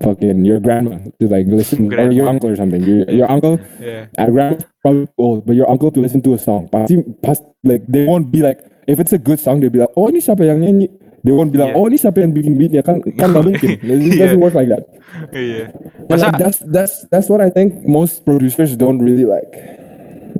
[0.01, 2.81] fucking your grandma to like listen or your uncle or something.
[2.83, 6.39] Your, your uncle, yeah, uh, grandma's probably old, but your uncle to listen to a
[6.39, 6.67] song.
[6.69, 9.93] Pasti, pas, like they won't be like if it's a good song, they'll be like,
[9.95, 10.89] oh ini siapa yang nyanyi?
[11.23, 11.79] They won't be like, Yeah.
[11.79, 12.81] oh ini siapa yang bikin beatnya?
[12.81, 13.69] Kan kan nggak mungkin.
[13.85, 14.83] It doesn't work like that.
[15.31, 15.69] yeah.
[16.09, 19.49] Masa like, that's that's that's what I think most producers don't really like.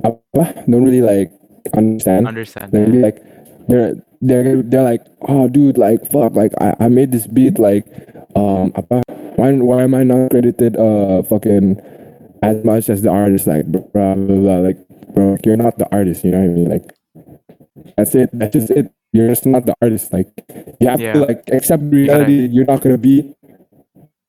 [0.02, 0.66] Apa?
[0.66, 1.30] Don't really like
[1.70, 2.26] understand.
[2.26, 3.22] understand They're really like
[3.70, 7.86] they're they're they're like, oh dude, like fuck, like I, I made this beat like
[8.34, 9.04] um apa
[9.36, 11.80] why why am I not credited uh fucking
[12.42, 14.78] as much as the artist like blah blah blah, like
[15.14, 16.68] bro you're not the artist, you know what I mean?
[16.68, 16.86] Like
[17.96, 18.92] that's it, that's just it.
[19.12, 20.12] You're just not the artist.
[20.12, 20.28] Like
[20.80, 21.12] you have Yeah.
[21.14, 22.48] to like accept reality.
[22.50, 23.34] You're not gonna be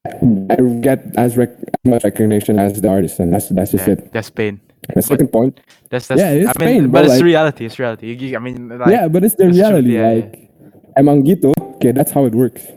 [0.05, 3.93] I get as rec- as much recognition as the artist, and that's that's just Yeah,
[3.95, 4.11] it.
[4.11, 4.59] that's pain.
[4.93, 6.19] The second point, That's that's.
[6.19, 7.63] Yeah, it's I mean, pain, but but it's like- reality.
[7.63, 8.11] It's reality.
[8.11, 9.95] You- I mean, like, yeah, but it's the true, reality.
[9.95, 10.51] yeah, like,
[10.99, 11.55] emang gitu.
[11.79, 12.67] Okay, that's how it works.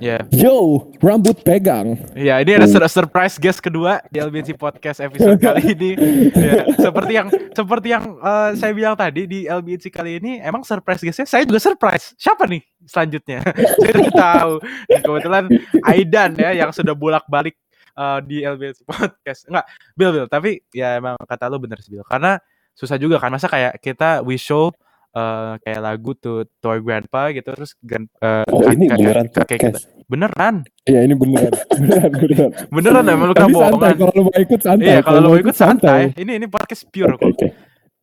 [0.00, 0.24] Yeah.
[0.32, 2.00] Yo, rambut pegang.
[2.16, 5.90] Ya, ini ada sur- surprise guest kedua di LBC Podcast episode kali ini.
[6.32, 11.04] Ya, seperti yang seperti yang eh, saya bilang tadi di LBC kali ini, emang surprise
[11.04, 12.16] guestnya saya juga surprise.
[12.16, 13.44] Siapa nih selanjutnya?
[13.84, 14.52] saya tidak tahu.
[14.88, 15.44] Dan kebetulan
[15.84, 17.54] Aidan ya yang sudah bolak-balik
[17.94, 19.46] eh, di LBC Podcast.
[19.46, 22.08] Enggak, Bill Bill, tapi ya emang kata lu bener sih Bill.
[22.08, 22.40] Karena
[22.72, 24.72] susah juga kan masa kayak kita we show
[25.10, 29.26] eh, kayak lagu to, to our grandpa gitu terus gan, eh, Oh ini kakek- beneran
[29.28, 29.68] kakek kita.
[29.72, 29.84] podcast.
[30.06, 30.54] Beneran.
[30.84, 32.50] Ya ini beneran, beneran, beneran.
[32.68, 33.92] Beneran emang lu kena santai, bohongan.
[33.94, 34.86] kalau lu mau ikut santai.
[34.86, 36.00] Iya, kalau lo mau ikut santai.
[36.14, 37.30] Ini ini podcast pure Oke kok.
[37.32, 37.48] oke.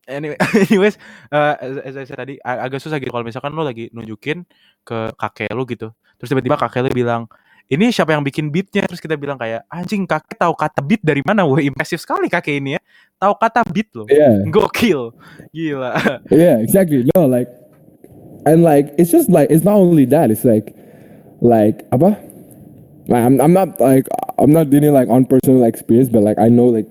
[0.08, 0.96] Anyway, anyways,
[1.28, 4.48] eh, as, as I said tadi ag- agak susah gitu kalau misalkan lo lagi nunjukin
[4.80, 5.92] ke kakek lu gitu.
[6.16, 7.28] Terus tiba-tiba kakek lu bilang,
[7.68, 11.20] "Ini siapa yang bikin beatnya?" Terus kita bilang kayak, "Anjing, kakek tahu kata beat dari
[11.22, 12.80] mana?" Wah, impresif sekali kakek ini ya.
[13.20, 14.08] Tahu kata beat loh.
[14.08, 15.12] Yeah, Gokil.
[15.52, 15.90] Gila.
[16.32, 17.04] yeah, exactly.
[17.14, 17.50] No, like,
[18.48, 20.32] and like, it's just like it's not only that.
[20.32, 20.72] It's like,
[21.44, 22.16] like apa?
[23.08, 24.08] Like, I'm I'm not like
[24.38, 26.86] I'm not dealing like on personal experience, but like I know like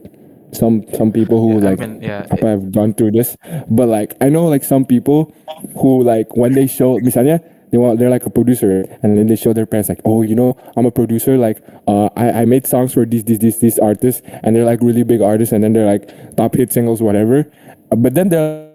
[0.52, 3.38] some some people who Yeah, I like mean, yeah, apa have gone through this,
[3.70, 5.34] but like I know like some people
[5.78, 9.36] who like when they show misalnya they want they're like a producer and then they
[9.36, 12.66] show their parents like oh you know I'm a producer like uh I, I made
[12.68, 15.74] songs for these these these these artists and they're like really big artists and then
[15.74, 17.50] they're like top hit singles whatever,
[17.90, 18.66] but then they're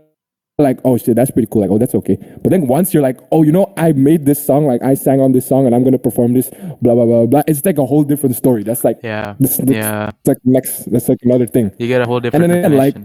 [0.59, 3.19] like oh shit that's pretty cool like oh that's okay but then once you're like
[3.33, 5.83] oh you know I made this song like I sang on this song and I'm
[5.83, 6.51] gonna perform this
[6.83, 9.35] blah blah blah blah it's like a whole different story that's like Yeah.
[9.41, 10.11] this, this Yeah.
[10.11, 12.79] it's like next that's like another thing You get a whole different and then again,
[12.79, 12.97] like-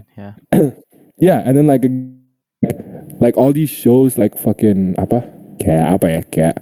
[0.52, 0.70] Yeah.
[1.18, 1.82] yeah, and then like
[3.20, 5.24] like all these shows like fucking apa?
[5.58, 6.20] Kayak apa ya?
[6.30, 6.54] Kayak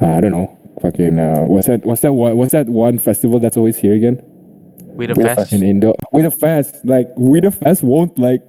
[0.00, 0.48] I don't know.
[0.80, 1.84] Fucking uh, what's that?
[1.86, 2.12] What's that?
[2.12, 4.18] One, what's that one festival that's always here again
[4.92, 5.52] We the best.
[5.54, 5.94] in Indo?
[6.12, 6.82] We the Fest.
[6.84, 8.42] Like We the Fest won't like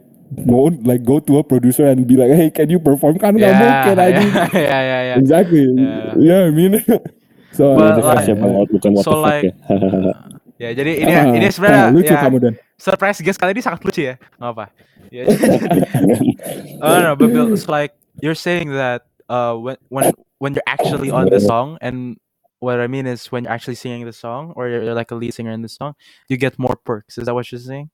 [0.49, 3.21] won't like go to a producer and be like, hey, can you perform?
[3.21, 4.21] Kan Yeah, mungkin yeah, aja.
[4.49, 5.17] yeah, yeah, yeah.
[5.21, 5.65] Exactly.
[5.77, 6.13] Yeah.
[6.17, 6.81] Yeah, I mean.
[7.57, 10.13] so But the like- ya bang Out, bukan what so the fuck like- ya.
[10.63, 12.53] Ya, jadi ini ah, ini ah, sebenarnya lucu ya, kamu dan.
[12.79, 14.15] surprise guest kali ini sangat lucu ya.
[14.39, 14.65] Nggak apa.
[15.11, 15.23] Ya,
[16.81, 17.91] oh no, but Bill, it's like
[18.21, 22.17] you're saying that uh when when when you're actually on the song and
[22.59, 25.15] what I mean is when you're actually singing the song or you're, you're like a
[25.15, 25.95] lead singer in the song,
[26.29, 27.17] you get more perks.
[27.17, 27.89] Is that what you're saying?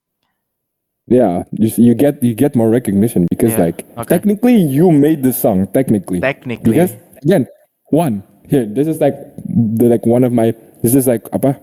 [1.06, 4.14] Yeah, you, you get you get more recognition because Yeah, like okay.
[4.14, 6.20] technically you made the song technically.
[6.20, 6.70] Technically.
[6.70, 7.48] Because again,
[7.90, 9.14] one here, this is like
[9.46, 11.54] the like one of my this is like apa,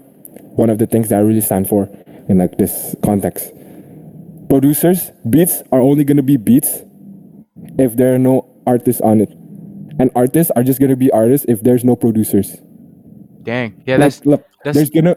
[0.60, 1.88] one of the things that I really stand for
[2.28, 3.54] in like this context.
[4.50, 6.84] Producers, beats are only gonna be beats
[7.80, 9.32] if there are no artists on it,
[10.00, 12.58] and artists are just gonna be artists if there's no producers.
[13.44, 13.80] Dang.
[13.88, 15.16] Yeah, Like, that's look, that's- there's gonna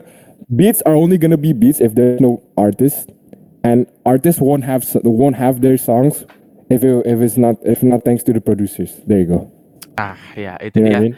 [0.49, 3.07] beats are only gonna be beats if there's no artists,
[3.63, 6.25] and artists won't have won't have their songs
[6.71, 8.95] if it, if it's not if not thanks to the producers.
[9.07, 9.41] There you go.
[9.99, 10.97] ah ya itu You know dia.
[10.97, 11.15] I mean?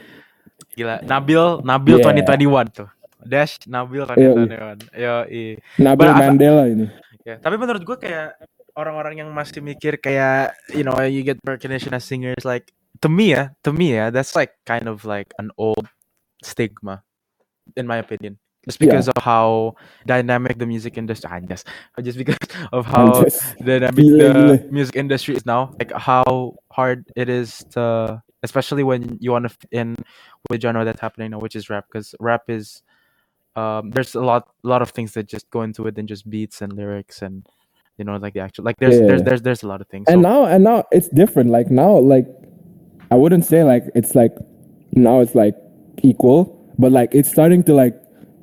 [0.72, 0.94] Gila.
[1.04, 2.06] Nabil Nabil Yeah.
[2.24, 2.88] 2021 tuh.
[3.22, 4.78] Dash Nabil Iya, 2021.
[4.96, 5.14] Yo,
[5.78, 6.86] Nabil But I- Mandela ini.
[7.22, 8.34] Ya, tapi menurut gue kayak
[8.74, 12.72] orang-orang yang masih mikir kayak you know you get recognition as singers like
[13.02, 15.88] to me ya, to me ya, that's like kind of like an old
[16.42, 17.02] stigma
[17.76, 18.38] in my opinion.
[18.64, 18.86] Just Yeah.
[18.86, 19.74] because of how
[20.06, 21.64] dynamic the music industry, anjas,
[22.02, 22.38] just because
[22.72, 23.24] of how
[23.64, 29.32] dynamic the music industry is now, like how hard it is to, especially when you
[29.32, 29.96] want to fit in
[30.48, 32.82] with the genre that's happening now, which is rap, because rap is
[33.56, 36.62] um, there's a lot lot of things that just go into it than just beats
[36.62, 37.44] and lyrics and
[37.98, 39.28] you know like the actual like there's there's Yeah.
[39.28, 40.06] there's there's a lot of things.
[40.08, 41.50] And So, now and now it's different.
[41.50, 42.26] Like now, like
[43.12, 44.32] I wouldn't say like it's like
[44.96, 45.52] now it's like
[46.00, 46.48] equal,
[46.80, 47.94] but like it's starting to like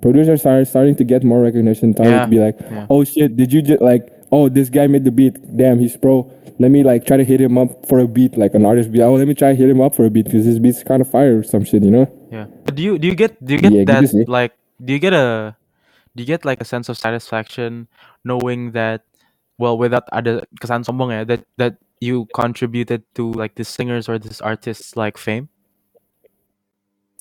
[0.05, 1.93] producers are starting to get more recognition.
[1.97, 2.85] Starting Yeah, to be like, yeah.
[2.89, 5.35] oh shit, did you just like oh this guy made the beat?
[5.57, 6.29] Damn, he's pro.
[6.61, 8.37] Let me like try to hit him up for a beat.
[8.37, 10.29] Like an artist be oh let me try to hit him up for a beat
[10.29, 12.05] because his beat's kind of fire or some shit, you know?
[12.29, 12.45] yeah.
[12.65, 15.17] But do you do you get do you get Yeah, that like do you get
[15.17, 15.57] a
[16.13, 17.87] do you get like a sense of satisfaction
[18.23, 19.01] knowing that
[19.57, 24.17] well without ada kesan sombong ya that that you contributed to like this singers or
[24.19, 25.49] this artists like fame?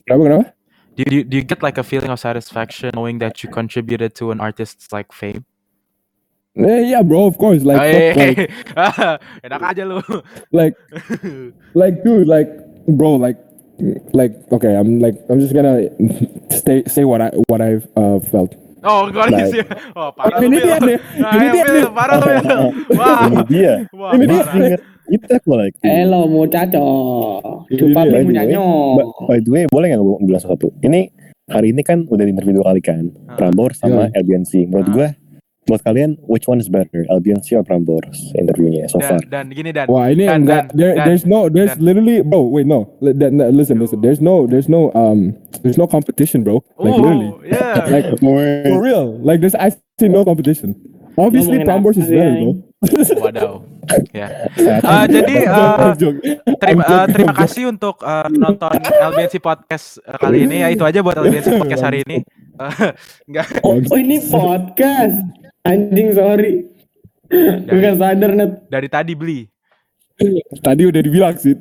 [0.07, 0.45] Kenapa kenapa?
[0.97, 3.51] Do you, do you do you get like a feeling of satisfaction knowing that you
[3.51, 5.45] contributed to an artist's like fame?
[6.59, 7.62] Eh, yeah, bro, of course.
[7.62, 8.51] Like, Oh, fuck, like,
[9.47, 10.03] enak aja lu.
[10.51, 10.74] like
[11.74, 12.51] like dude like
[12.99, 13.39] bro like
[14.11, 15.87] like okay i'm like i'm just gonna
[16.51, 19.62] stay say what i what i've uh, felt Oh, gua Like- sih.
[19.99, 21.85] Oh, parah Ini dia Nah, ini dia Bil, nih.
[21.91, 22.61] parah lu, Bil.
[22.95, 23.20] Wah.
[23.26, 23.72] Ini dia.
[23.91, 24.43] Wah, Ini dia
[25.09, 25.74] kita like.
[25.83, 26.87] Hello muchacho.
[27.66, 28.35] Ini dia, mi
[29.26, 30.68] By the way, boleh nggak bilang sesuatu?
[30.79, 31.11] Ini
[31.49, 33.09] hari ini kan udah interview dua kali kan.
[33.35, 34.68] Prambors sama LBNC.
[34.68, 35.09] Menurut gue,
[35.68, 39.20] menurut kalian which one is better, LBNC or Prambors interviewnya so Dan, far?
[39.28, 39.86] dan gini dan.
[39.86, 40.72] Wah ini Dan, enggak.
[40.72, 41.04] dan, There, dan.
[41.04, 41.46] there's no.
[41.46, 41.84] There's dan.
[41.84, 42.48] literally, bro.
[42.48, 42.88] Wait, no.
[42.98, 44.00] That- that- listen, listen.
[44.00, 44.48] There's no.
[44.48, 44.88] There's no.
[44.96, 45.36] Um.
[45.60, 46.64] There's no competition, bro.
[46.80, 47.30] Like literally.
[47.30, 47.84] Oh, yeah.
[47.86, 49.20] Like for real.
[49.20, 50.74] Like there's actually no competition.
[51.18, 52.52] Obviously, Ngomongin Prambors is better, bro.
[53.26, 53.54] Wadaw.
[54.14, 54.28] Ya.
[54.88, 55.34] Eh, jadi
[55.98, 56.20] Joke.
[56.62, 61.02] terima eh, terima kasih untuk eh, nonton LBNC podcast eh, kali ini ya itu aja
[61.02, 62.22] buat LBNC podcast hari ini.
[62.54, 62.90] Eh,
[63.28, 65.47] Enggak Oh, oh, ini podcast.
[65.68, 66.52] Anjing sorry.
[67.62, 68.52] Gue gak sadar net.
[68.66, 69.44] dari tadi beli.
[70.58, 71.52] Tadi udah dibilang sih.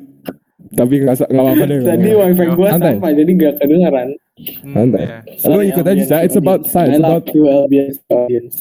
[0.68, 1.78] Tapi nggak sa- nggak apa-apa deh.
[1.80, 2.24] Tadi apa-apa.
[2.26, 2.92] wifi gue Santai.
[2.94, 4.08] sampai jadi gak kedengeran.
[4.38, 5.02] Hmm, Santai.
[5.02, 5.18] ya.
[5.46, 6.16] Lo ikut aja.
[6.22, 6.84] It's about Sa.
[6.84, 7.24] It's about.
[7.30, 8.54] you LBS audience.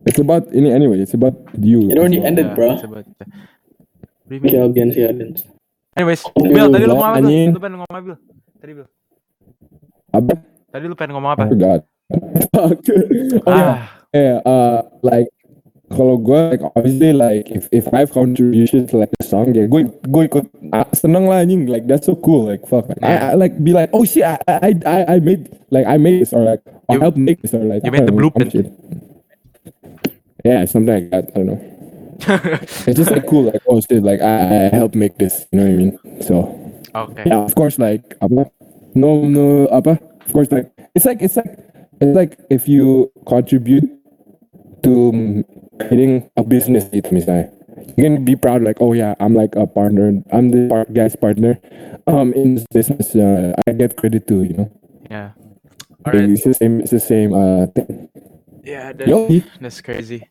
[0.00, 0.98] It's about ini anyway.
[0.98, 1.86] It's about you.
[1.86, 2.70] It already ended Ya, bro.
[2.76, 3.06] sebut.
[4.26, 5.40] Thank you LBS audience.
[5.92, 7.18] Anyways, Bill tadi lu lu ngomong apa?
[7.20, 8.16] Lu pengen ngomong apa, Bil?
[8.56, 8.86] Tadi, Bil.
[10.10, 10.32] Apa?
[10.70, 11.44] Tadi lu pengen ngomong apa?
[11.46, 11.82] Forgot.
[12.50, 12.70] oh
[13.46, 13.74] yeah.
[13.74, 13.78] Ah,
[14.12, 14.42] Yeah.
[14.44, 15.28] Uh, like
[15.90, 19.66] kalau gue like obviously like if if I have contribution to like a song ya
[19.66, 23.34] gue gue ikut ah, seneng lah anjing like that's so cool like fuck like, I,
[23.34, 26.30] I like be like oh shit I I I, I made like I made this
[26.30, 28.54] or like I helped make this or like you I made the blueprint.
[28.54, 28.70] shit.
[30.46, 31.28] Yeah, something like that.
[31.34, 31.60] I don't know.
[32.86, 35.50] it's just like cool like oh shit like I, I helped make this.
[35.50, 35.92] You know what I mean?
[36.22, 36.34] So
[36.94, 38.46] okay yeah, of course like apa?
[38.94, 39.98] No no apa?
[40.22, 41.50] Of course like it's like it's like
[41.98, 43.90] it's like if you contribute
[44.82, 45.12] to
[45.78, 47.48] creating a business gitu misalnya.
[47.96, 51.16] You can be proud like oh yeah I'm like a partner I'm the part, guy's
[51.16, 51.58] partner
[52.06, 54.68] um in this business uh, I get credit too you know
[55.10, 55.34] Ya.
[56.06, 56.30] Like, Alright.
[56.32, 58.08] it's the same it's the same uh thing
[58.62, 59.26] Ya, dan yo
[59.58, 60.22] that's crazy.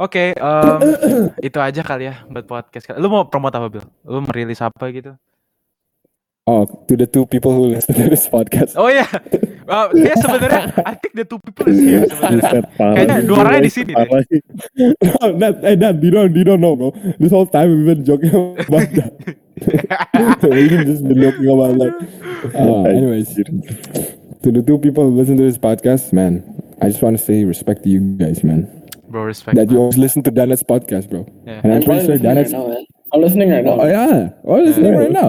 [0.00, 0.78] Oke, em,
[1.46, 2.88] itu aja kali ya buat podcast.
[2.88, 2.96] kali.
[2.98, 3.84] Lu mau promote apa, Bil?
[4.08, 5.12] Lu mau rilis apa gitu?
[6.48, 9.04] oh to the two people who listen to this podcast Oh iya.
[9.68, 12.40] Uh, dia sebenarnya I think the two people is here sebenarnya.
[12.40, 12.94] Buset, parah.
[12.96, 14.06] Kayaknya dua orangnya di sini deh.
[14.08, 14.40] Parah sih.
[14.78, 16.90] no, Nat, hey, Nat, you don't, you don't know, bro.
[17.20, 19.12] This whole time we've been joking about that.
[20.40, 21.96] We've just been joking about like.
[22.40, 26.40] Uh, anyways, to the two people who listen to this podcast, man,
[26.80, 28.64] I just want to say respect to you guys, man.
[29.12, 29.56] Bro, respect.
[29.56, 29.92] That you man.
[29.92, 31.28] always listen to Danet's podcast, bro.
[31.44, 31.60] Yeah.
[31.62, 32.52] And I'm probably pretty sure listening right Danet's.
[32.52, 32.84] now, man.
[33.12, 33.76] I'm listening right now.
[33.76, 35.28] Oh yeah, oh listening right now.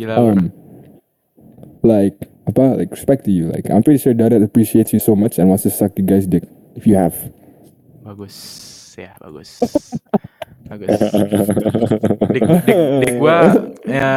[0.00, 0.28] Gila, bro.
[0.32, 0.52] Um,
[1.82, 2.16] like,
[2.48, 3.50] apa, like respect to you.
[3.50, 6.26] Like, I'm pretty sure Danet appreciates you so much and wants to suck you guys'
[6.26, 7.14] dick if you have.
[8.02, 8.36] Bagus.
[8.98, 9.62] Ya, bagus.
[10.70, 10.88] bagus.
[12.32, 13.36] Dik, dik, dik gua
[13.88, 14.12] ya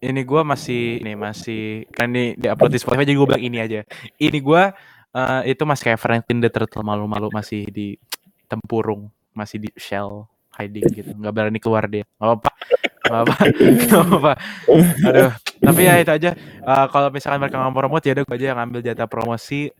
[0.00, 3.58] ini gua masih ini masih kan ini di upload di Spotify jadi gua bilang ini
[3.60, 3.80] aja.
[4.16, 4.72] Ini gua
[5.12, 8.00] eh, itu masih kayak Franklin the Turtle malu-malu masih di
[8.48, 10.26] tempurung, masih di shell
[10.56, 11.12] hiding gitu.
[11.14, 12.04] nggak berani keluar dia.
[12.18, 12.50] Gak apa-apa.
[12.50, 14.32] Gak Gak apa-apa.
[15.08, 15.32] Aduh.
[15.60, 16.30] Tapi ya itu aja.
[16.36, 19.72] Eh, kalau misalkan mereka nggak mau promote ya udah gua aja yang ngambil jatah promosi.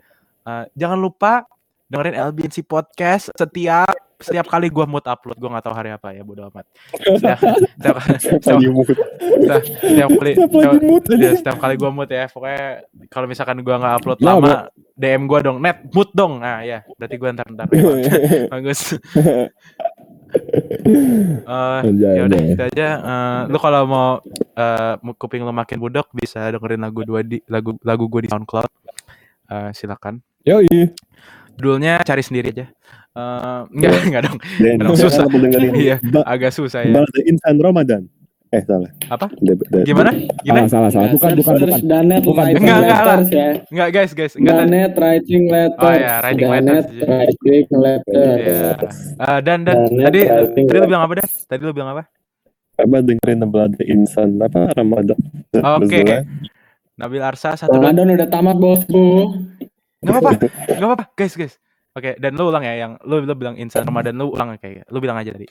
[0.49, 1.45] Eh, jangan lupa
[1.91, 3.91] dengerin LBNC podcast setiap
[4.21, 6.63] setiap kali gua mood upload gua nggak tahu hari apa ya bodo amat
[6.95, 7.41] setiap,
[7.81, 10.73] setiap, setiap, setiap, setiap kali Setiap
[11.19, 15.41] ya, setiap kali gua mood ya pokoknya kalau misalkan gua nggak upload lama DM gua
[15.43, 17.67] dong net mood dong nah ya berarti gua ntar ntar
[18.55, 18.81] bagus
[21.81, 22.53] Anjay, ya udah anjay.
[22.53, 24.09] itu aja Eh, lu kalau mau
[24.99, 28.71] mau kuping lu makin budok bisa dengerin lagu dua di lagu lagu gue di SoundCloud
[29.47, 30.67] Eh, silakan Yoi.
[31.55, 32.67] judulnya cari sendiri aja
[33.11, 35.27] Eh, enggak enggak dong Dan Emang susah.
[35.27, 35.97] aku dengerin Iya.
[36.25, 38.07] agak susah ya Insan Ramadan.
[38.51, 38.91] Eh salah.
[39.07, 39.31] Apa?
[39.39, 41.11] The- the- gimana Salah, gimana salah, salah.
[41.15, 41.71] Bukan, bukan, bukan.
[41.71, 42.45] Search Danet Bukan.
[42.51, 42.99] Enggak, enggak lah.
[43.15, 43.49] letters ya.
[43.71, 45.87] enggak guys guys enggak Danet writing letters.
[45.87, 47.35] Oh, ya, writing Danet letters.
[47.39, 48.41] writing letters.
[48.43, 48.71] Iya.
[49.23, 50.21] Eh, dan dan Danet tadi
[50.67, 52.03] tadi lu bilang apa dah tadi lu bilang apa
[52.75, 55.19] Apa dengerin Balada Insan apa Ramadan.
[55.55, 56.01] Oke.
[56.01, 56.21] Betul,
[56.97, 59.31] Nabil Arsa satu Ramadan udah tamat bosku.
[60.01, 60.31] nggak apa
[60.75, 61.55] nggak apa guys guys
[61.93, 64.97] oke dan lu ulang ya yang lu lu bilang insan Ramadan lu ulang kayak lu
[64.97, 65.45] bilang aja tadi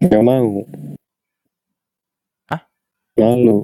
[0.00, 0.64] Gak mau.
[3.18, 3.58] Malu.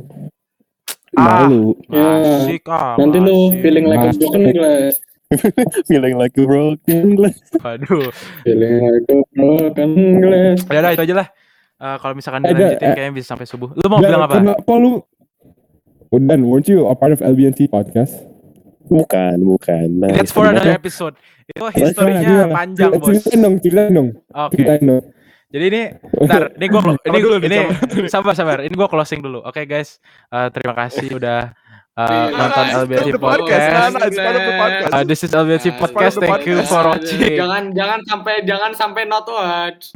[1.16, 1.46] Ah.
[1.46, 1.72] Malu.
[1.90, 4.94] Asik ah Nanti lu feeling like a broken glass.
[5.90, 7.34] Feeling like a broken glass.
[7.58, 8.14] Waduh.
[8.46, 9.90] Feeling like a broken
[10.22, 10.58] glass.
[10.70, 11.28] Ya udah itu aja lah.
[11.76, 12.94] Eh, kalau misalkan Eh, dilanjutin eh.
[12.94, 13.74] kayaknya bisa sampai subuh.
[13.74, 14.38] Lu mau bilang apa?
[14.38, 15.02] Kenapa lu?
[16.14, 18.14] Oh, Dan, weren't you a part of LBNT podcast?
[18.86, 19.98] Bukan, bukan.
[19.98, 21.18] Nah, That's for another episode.
[21.50, 23.18] Itu historinya panjang, Bos.
[23.26, 24.08] Ceritain dong, ceritain dong.
[24.30, 24.54] Oke.
[24.54, 25.02] Ceritain dong.
[25.46, 27.58] Jadi ini bentar, ini gua ini dulu ini
[28.12, 28.58] sabar sabar.
[28.66, 29.42] Ini gua closing dulu.
[29.46, 30.02] Oke guys,
[30.34, 31.54] Eh, terima kasih udah
[31.96, 33.94] eh, nonton LBC podcast.
[34.90, 36.18] Uh, this is LBC podcast.
[36.18, 37.38] Thank you for watching.
[37.38, 39.94] Jangan jangan sampai jangan sampai not watch.